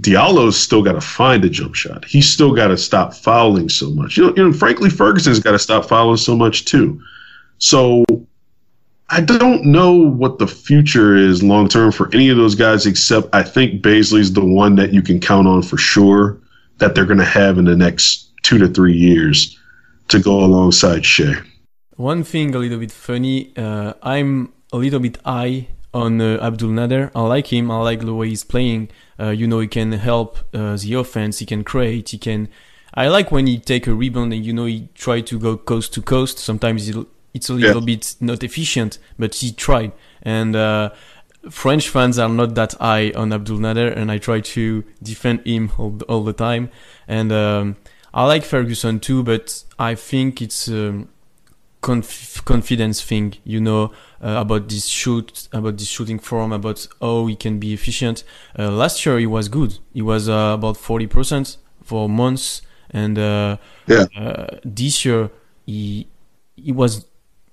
[0.00, 2.04] Diallo's still got to find a jump shot.
[2.04, 4.16] He's still got to stop fouling so much.
[4.16, 7.00] You know, you know frankly, Ferguson's got to stop fouling so much too.
[7.58, 8.04] So
[9.08, 13.28] I don't know what the future is long term for any of those guys, except
[13.32, 16.40] I think Bazley's the one that you can count on for sure
[16.78, 19.56] that they're going to have in the next two to three years
[20.08, 21.34] to go alongside Shai.
[21.96, 26.70] One thing a little bit funny, uh, I'm a little bit high on uh, Abdul
[26.70, 27.10] Nader.
[27.14, 27.70] I like him.
[27.70, 28.90] I like the way he's playing.
[29.18, 31.38] Uh, you know, he can help uh, the offense.
[31.38, 32.10] He can create.
[32.10, 32.48] He can.
[32.92, 35.94] I like when he take a rebound and you know he try to go coast
[35.94, 36.38] to coast.
[36.38, 37.96] Sometimes he it's a little yeah.
[37.96, 39.92] bit not efficient, but he tried.
[40.22, 40.90] And uh,
[41.50, 45.70] French fans are not that high on Abdul Nader, and I try to defend him
[45.78, 46.70] all, all the time.
[47.06, 47.76] And um,
[48.12, 51.04] I like Ferguson too, but I think it's a
[51.82, 57.26] conf- confidence thing, you know, uh, about this shoot, about this shooting form, about how
[57.26, 58.24] he can be efficient.
[58.58, 59.78] Uh, last year he was good.
[59.92, 64.06] He was uh, about forty percent for months, and uh, yeah.
[64.16, 65.30] Uh, this year
[65.66, 66.08] he
[66.56, 67.04] he was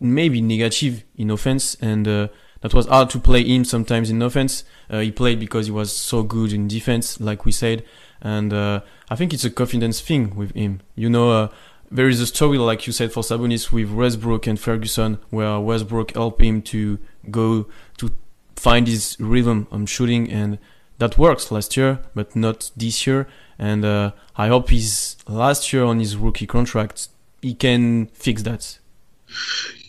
[0.03, 2.27] maybe negative in offense, and uh,
[2.61, 4.63] that was hard to play him sometimes in offense.
[4.89, 7.83] Uh, he played because he was so good in defense, like we said,
[8.21, 10.81] and uh, I think it's a confidence thing with him.
[10.95, 11.47] You know, uh,
[11.89, 16.13] there is a story, like you said, for Sabonis with Westbrook and Ferguson, where Westbrook
[16.13, 16.99] helped him to
[17.29, 18.11] go to
[18.55, 20.57] find his rhythm on shooting, and
[20.99, 23.27] that works last year, but not this year.
[23.59, 27.09] And uh, I hope his last year on his rookie contract,
[27.41, 28.79] he can fix that.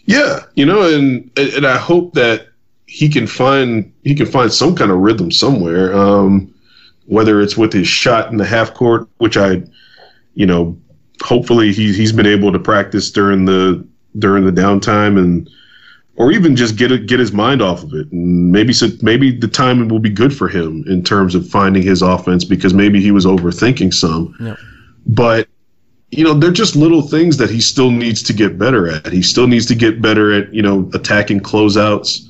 [0.07, 2.49] Yeah, you know, and and I hope that
[2.87, 5.95] he can find he can find some kind of rhythm somewhere.
[5.95, 6.55] Um,
[7.07, 9.63] whether it's with his shot in the half court, which I,
[10.35, 10.77] you know,
[11.23, 13.87] hopefully he he's been able to practice during the
[14.19, 15.49] during the downtime and
[16.17, 18.11] or even just get it, get his mind off of it.
[18.13, 21.83] And maybe so, maybe the timing will be good for him in terms of finding
[21.83, 24.35] his offense because maybe he was overthinking some.
[24.41, 24.57] Yeah.
[25.07, 25.49] But
[26.17, 29.13] you know, they're just little things that he still needs to get better at.
[29.13, 32.27] He still needs to get better at you know attacking closeouts,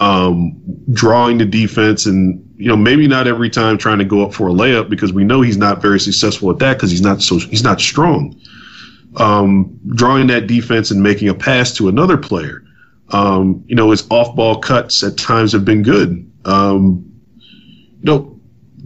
[0.00, 0.60] um,
[0.92, 4.48] drawing the defense, and you know maybe not every time trying to go up for
[4.48, 7.38] a layup because we know he's not very successful at that because he's not so
[7.38, 8.38] he's not strong.
[9.16, 12.62] Um, drawing that defense and making a pass to another player
[13.12, 16.30] um, you know, his off ball cuts at times have been good.
[16.44, 17.04] Um,
[17.38, 18.31] you know,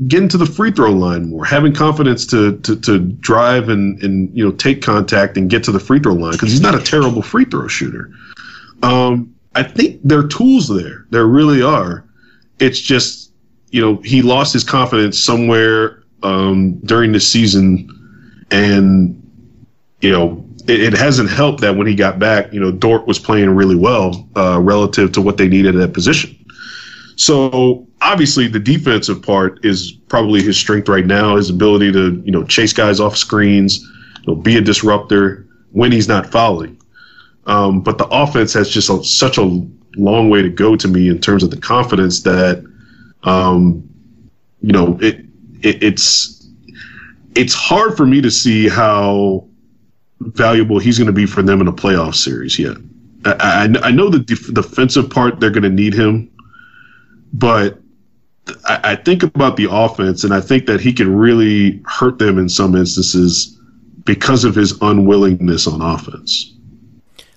[0.08, 4.36] getting to the free throw line more, having confidence to to, to drive and, and
[4.36, 6.82] you know take contact and get to the free throw line because he's not a
[6.82, 8.10] terrible free throw shooter.
[8.82, 11.06] Um, I think there are tools there.
[11.10, 12.04] There really are.
[12.58, 13.32] It's just
[13.70, 17.88] you know he lost his confidence somewhere um, during the season,
[18.50, 19.22] and
[20.00, 23.18] you know it, it, hasn't helped that when he got back, you know, Dort was
[23.18, 26.36] playing really well uh, relative to what they needed at that position.
[27.16, 31.36] So obviously, the defensive part is probably his strength right now.
[31.36, 33.80] His ability to you know chase guys off screens,
[34.22, 36.80] you know, be a disruptor when he's not fouling.
[37.46, 41.08] Um, but the offense has just a, such a long way to go to me
[41.08, 42.64] in terms of the confidence that,
[43.22, 43.88] um,
[44.60, 45.20] you know, it,
[45.62, 46.48] it it's
[47.34, 49.46] it's hard for me to see how
[50.20, 52.76] valuable he's going to be for them in a playoff series yet.
[53.24, 56.30] I, I, I know the def- defensive part, they're going to need him,
[57.32, 57.80] but
[58.64, 62.38] I, I think about the offense, and I think that he can really hurt them
[62.38, 63.58] in some instances
[64.04, 66.52] because of his unwillingness on offense.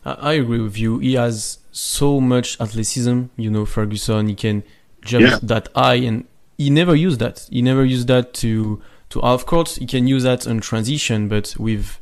[0.05, 0.99] I agree with you.
[0.99, 3.23] He has so much athleticism.
[3.35, 4.63] You know, Ferguson, he can
[5.01, 5.39] jump yeah.
[5.43, 6.25] that high, and
[6.57, 7.47] he never used that.
[7.49, 9.69] He never used that to to half court.
[9.69, 11.99] He can use that on transition, but with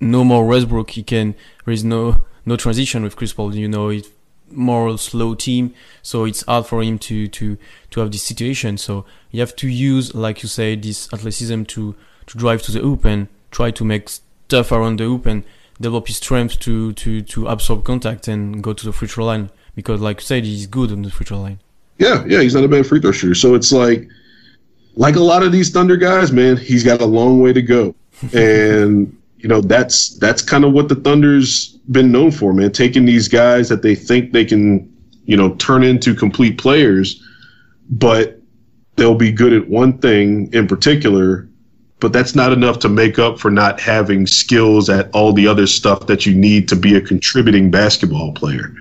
[0.00, 0.90] no more Westbrook.
[0.90, 1.34] He can.
[1.64, 3.54] There is no no transition with Chris Paul.
[3.54, 4.08] You know, it's
[4.50, 7.58] more slow team, so it's hard for him to to
[7.90, 8.78] to have this situation.
[8.78, 11.94] So you have to use, like you say, this athleticism to
[12.26, 15.44] to drive to the hoop and try to make stuff around the hoop and
[15.80, 19.50] develop his strength to to to absorb contact and go to the free throw line.
[19.74, 21.60] Because, like you said, he's good on the free throw line.
[21.98, 23.34] Yeah, yeah, he's not a bad free throw shooter.
[23.34, 24.08] So it's like,
[24.96, 27.94] like a lot of these Thunder guys, man, he's got a long way to go.
[28.34, 32.72] and you know that's that's kind of what the Thunder's been known for, man.
[32.72, 34.92] Taking these guys that they think they can,
[35.24, 37.22] you know, turn into complete players,
[37.88, 38.40] but
[38.96, 41.48] they'll be good at one thing in particular,
[42.00, 45.68] but that's not enough to make up for not having skills at all the other
[45.68, 48.74] stuff that you need to be a contributing basketball player.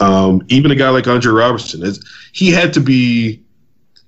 [0.00, 1.82] Um, even a guy like Andre Robertson,
[2.32, 3.42] he had to be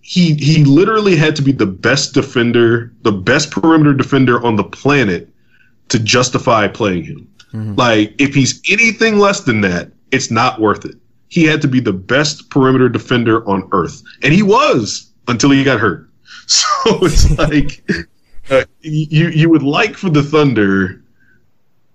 [0.02, 4.64] he he literally had to be the best defender, the best perimeter defender on the
[4.64, 5.32] planet
[5.88, 7.28] to justify playing him.
[7.52, 7.74] Mm-hmm.
[7.74, 10.96] Like if he's anything less than that, it's not worth it.
[11.28, 15.64] He had to be the best perimeter defender on earth, and he was until he
[15.64, 16.08] got hurt.
[16.48, 17.82] So it's like
[18.50, 21.02] uh, you you would like for the Thunder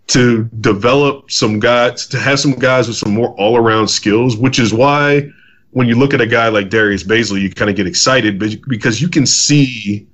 [0.07, 4.59] to develop some guys to have some guys with some more all around skills, which
[4.59, 5.29] is why
[5.71, 8.37] when you look at a guy like Darius Bazley, you kind of get excited
[8.67, 10.05] because you can see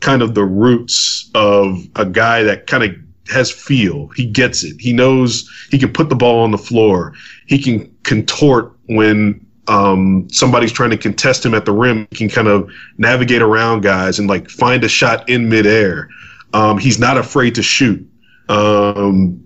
[0.00, 2.90] kind of the roots of a guy that kind of
[3.30, 4.08] has feel.
[4.08, 4.80] He gets it.
[4.80, 7.14] He knows he can put the ball on the floor.
[7.46, 12.08] He can contort when um, somebody's trying to contest him at the rim.
[12.10, 16.08] He can kind of navigate around guys and like find a shot in midair.
[16.54, 18.06] Um, he's not afraid to shoot.
[18.48, 19.44] Um,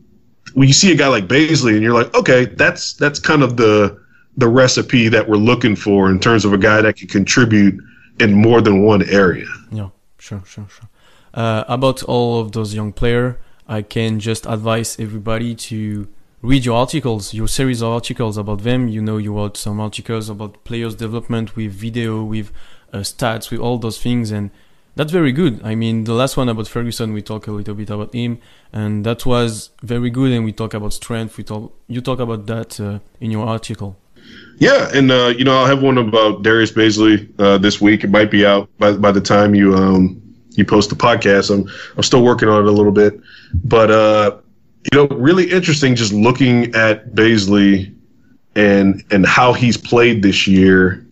[0.55, 3.57] when you see a guy like Bazley and you're like, okay, that's that's kind of
[3.57, 4.01] the
[4.37, 7.79] the recipe that we're looking for in terms of a guy that can contribute
[8.21, 9.47] in more than one area.
[9.71, 10.89] Yeah, sure, sure, sure.
[11.35, 13.37] Uh, about all of those young players,
[13.73, 16.07] I can just advise everybody to
[16.43, 18.87] read your articles, your series of articles about them.
[18.87, 22.53] You know, you wrote some articles about players' development with video, with
[22.93, 24.51] uh, stats, with all those things, and
[24.95, 25.63] that's very good.
[25.65, 28.41] I mean, the last one about Ferguson, we talk a little bit about him,
[28.75, 30.33] and that was very good.
[30.33, 31.39] And we talk about strength.
[31.39, 33.97] We talk, you talk about that uh, in your article.
[34.59, 38.05] Yeah, and uh, you know, I'll have one about Darius Bazley uh, this week.
[38.05, 40.23] It might be out by by the time you um,
[40.57, 41.53] you post the podcast.
[41.53, 43.21] I'm I'm still working on it a little bit,
[43.65, 44.39] but uh,
[44.93, 47.95] you know, really interesting just looking at Bazley
[48.55, 51.07] and and how he's played this year.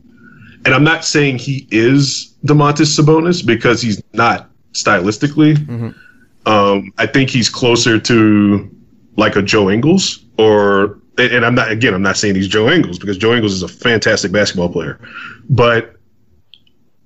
[0.64, 5.56] And I'm not saying he is Domantas Sabonis because he's not stylistically.
[5.56, 6.48] Mm-hmm.
[6.50, 8.70] Um, I think he's closer to
[9.16, 12.98] like a Joe Ingles or and I'm not again I'm not saying he's Joe Ingles
[12.98, 14.98] because Joe Ingles is a fantastic basketball player,
[15.48, 15.96] but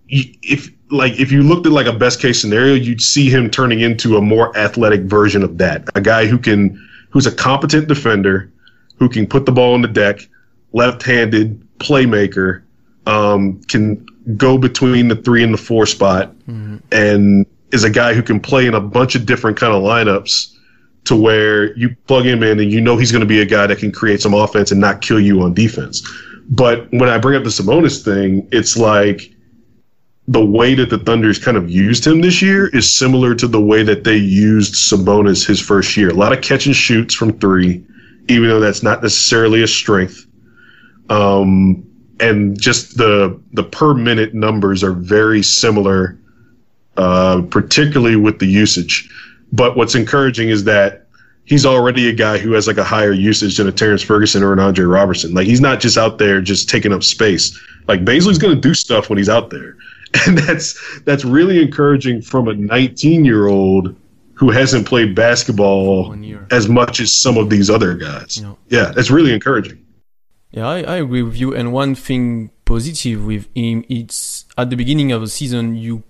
[0.09, 3.81] if like if you looked at like a best case scenario, you'd see him turning
[3.81, 5.89] into a more athletic version of that.
[5.95, 6.81] A guy who can
[7.11, 8.51] who's a competent defender,
[8.99, 10.29] who can put the ball on the deck,
[10.73, 12.63] left-handed playmaker,
[13.07, 14.05] um, can
[14.37, 16.77] go between the three and the four spot, mm-hmm.
[16.93, 20.57] and is a guy who can play in a bunch of different kind of lineups
[21.05, 23.67] to where you plug him in and you know he's going to be a guy
[23.67, 26.03] that can create some offense and not kill you on defense.
[26.49, 29.34] But when I bring up the Sabonis thing, it's like
[30.27, 33.61] the way that the Thunder's kind of used him this year is similar to the
[33.61, 36.09] way that they used Sabonis his first year.
[36.09, 37.85] A lot of catch and shoots from three,
[38.29, 40.27] even though that's not necessarily a strength.
[41.11, 41.85] Um,
[42.21, 46.19] and just the the per minute numbers are very similar,
[46.97, 49.11] uh, particularly with the usage.
[49.53, 51.07] But what's encouraging is that
[51.45, 54.55] he's already a guy who has like a higher usage than a Terrance Ferguson or
[54.55, 55.35] an Andre Robertson.
[55.35, 57.59] Like he's not just out there just taking up space.
[57.87, 59.77] Like Bazley's going to do stuff when he's out there.
[60.27, 63.95] And that's that's really encouraging from a 19 year old
[64.35, 66.15] who hasn't played basketball
[66.51, 68.41] as much as some of these other guys.
[68.43, 68.59] Know.
[68.69, 69.85] Yeah, that's really encouraging.
[70.51, 71.55] Yeah, I, I agree with you.
[71.55, 76.03] And one thing positive with him, it's at the beginning of the season, you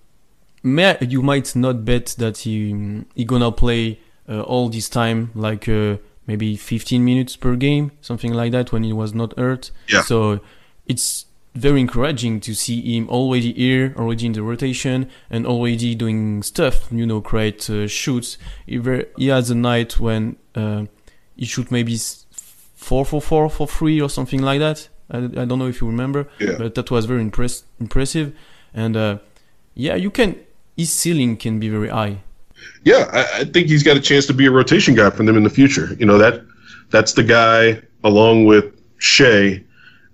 [0.63, 5.69] may you might not bet that he he gonna play uh, all this time, like
[5.69, 5.97] uh,
[6.27, 9.71] maybe 15 minutes per game, something like that, when he was not hurt.
[9.89, 10.03] Yeah.
[10.03, 10.41] So
[10.87, 16.43] it's very encouraging to see him already here, already in the rotation, and already doing
[16.43, 16.89] stuff.
[16.91, 18.39] You know, create uh, shoots.
[18.67, 18.81] He,
[19.17, 20.87] he has a night when uh,
[21.37, 21.97] he shoot maybe
[22.31, 24.89] four for four for three or something like that.
[25.11, 26.57] I, I don't know if you remember, yeah.
[26.59, 28.35] but that was very impress- impressive.
[28.73, 29.19] And uh,
[29.75, 30.37] yeah, you can.
[30.77, 32.19] His ceiling can be very high.
[32.83, 35.37] Yeah, I, I think he's got a chance to be a rotation guy for them
[35.37, 35.95] in the future.
[36.01, 36.43] You know that
[36.91, 39.63] that's the guy along with Shai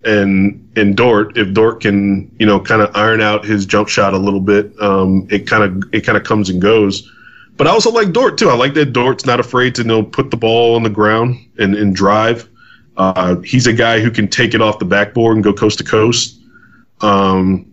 [0.05, 4.15] and and Dort, if Dort can, you know, kind of iron out his jump shot
[4.15, 7.11] a little bit, um, it kind of it kind of comes and goes.
[7.57, 8.49] But I also like Dort too.
[8.49, 11.39] I like that Dort's not afraid to you know put the ball on the ground
[11.59, 12.49] and, and drive.
[12.97, 15.85] Uh, he's a guy who can take it off the backboard and go coast to
[15.85, 16.39] coast.
[17.01, 17.67] Um,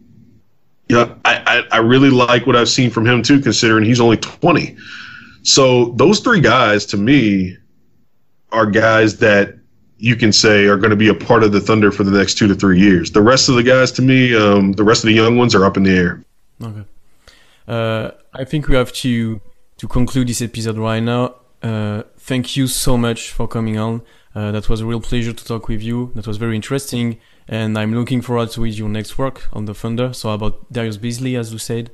[0.90, 4.18] yeah, I, I, I really like what I've seen from him too, considering he's only
[4.18, 4.78] 20.
[5.44, 7.58] So those three guys to me
[8.52, 9.57] are guys that
[10.00, 12.38] you can say are going to be a part of the Thunder for the next
[12.38, 13.12] two to three years.
[13.12, 15.66] The rest of the guys, to me, um, the rest of the young ones are
[15.66, 16.24] up in the air.
[16.62, 16.84] Okay.
[17.68, 19.42] Uh, I think we have to
[19.78, 21.36] to conclude this episode right now.
[21.62, 24.02] Uh, thank you so much for coming on.
[24.34, 26.12] Uh, that was a real pleasure to talk with you.
[26.16, 30.14] That was very interesting, and I'm looking forward to your next work on the Thunder.
[30.14, 31.90] So about Darius Bazley, as you said.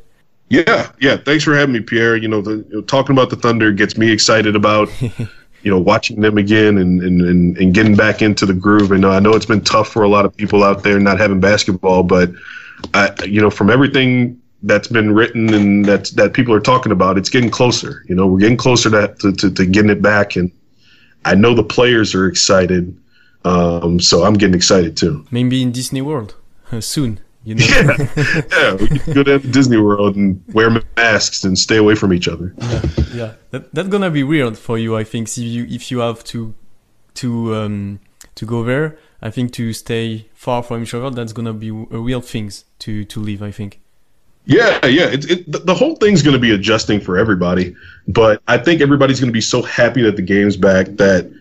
[0.49, 1.17] Yeah, yeah.
[1.17, 2.17] Thanks for having me, Pierre.
[2.17, 4.89] You know, the, you know, talking about the Thunder gets me excited about
[5.63, 8.91] you know, watching them again and, and, and, getting back into the groove.
[8.91, 11.39] And I know it's been tough for a lot of people out there not having
[11.39, 12.31] basketball, but
[12.93, 17.17] I, you know, from everything that's been written and that that people are talking about,
[17.17, 18.03] it's getting closer.
[18.07, 20.35] You know, we're getting closer to, to, to, to getting it back.
[20.35, 20.51] And
[21.25, 22.97] I know the players are excited.
[23.45, 25.25] Um, so I'm getting excited too.
[25.31, 26.35] Maybe in Disney World
[26.71, 27.19] uh, soon.
[27.43, 27.65] You know?
[27.65, 28.07] Yeah,
[28.51, 28.73] yeah.
[28.75, 32.27] We can go down to Disney World and wear masks and stay away from each
[32.27, 32.53] other.
[32.57, 32.81] Yeah,
[33.13, 33.33] yeah.
[33.51, 35.27] That, that's gonna be weird for you, I think.
[35.27, 36.53] If you if you have to
[37.15, 37.99] to um
[38.35, 41.99] to go there, I think to stay far from each other, that's gonna be a
[41.99, 43.43] real thing to to live.
[43.43, 43.79] I think.
[44.45, 45.07] Yeah, yeah.
[45.07, 47.75] It, it, the whole thing's going to be adjusting for everybody,
[48.09, 51.31] but I think everybody's going to be so happy that the game's back that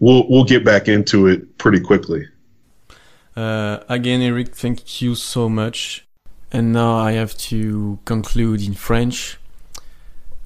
[0.00, 2.26] we'll we'll get back into it pretty quickly.
[3.38, 6.08] Uh, again, Eric, thank you so much.
[6.52, 9.38] And now I have to conclude in French.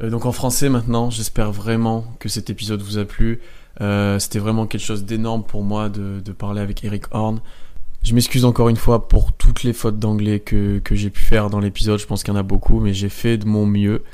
[0.02, 3.40] Euh, donc en français maintenant, j'espère vraiment que cet épisode vous a plu.
[4.18, 7.40] C'était vraiment quelque chose d'énorme pour moi de, de parler avec Eric Horn.
[8.02, 11.48] Je m'excuse encore une fois pour toutes les fautes d'anglais que, que j'ai pu faire
[11.48, 11.98] dans l'épisode.
[11.98, 14.04] Je pense qu'il y en a beaucoup, mais j'ai fait de mon mieux.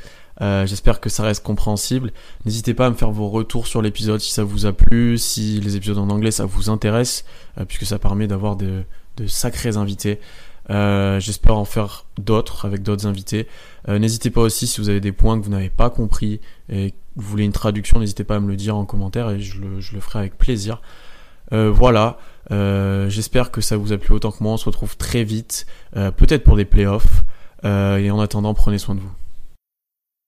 [0.41, 2.13] Euh, J'espère que ça reste compréhensible.
[2.45, 5.61] N'hésitez pas à me faire vos retours sur l'épisode si ça vous a plu, si
[5.61, 7.25] les épisodes en anglais ça vous intéresse,
[7.59, 8.85] euh, puisque ça permet d'avoir de,
[9.17, 10.21] de, sacrés invités.
[10.71, 13.49] Euh, J'espère en faire d'autres avec d'autres invités.
[13.89, 16.91] Euh, n'hésitez pas aussi si vous avez des points que vous n'avez pas compris et
[16.91, 19.61] que vous voulez une traduction, n'hésitez pas à me le dire en commentaire et je
[19.61, 20.81] le, je le ferai avec plaisir.
[21.53, 22.19] Euh, voilà,
[22.51, 24.53] euh, j'espère que ça vous a plu autant que moi.
[24.53, 25.67] On se retrouve très vite,
[25.97, 27.25] euh, peut-être pour des playoffs.
[27.65, 29.13] et en attendant, prenez soin de vous.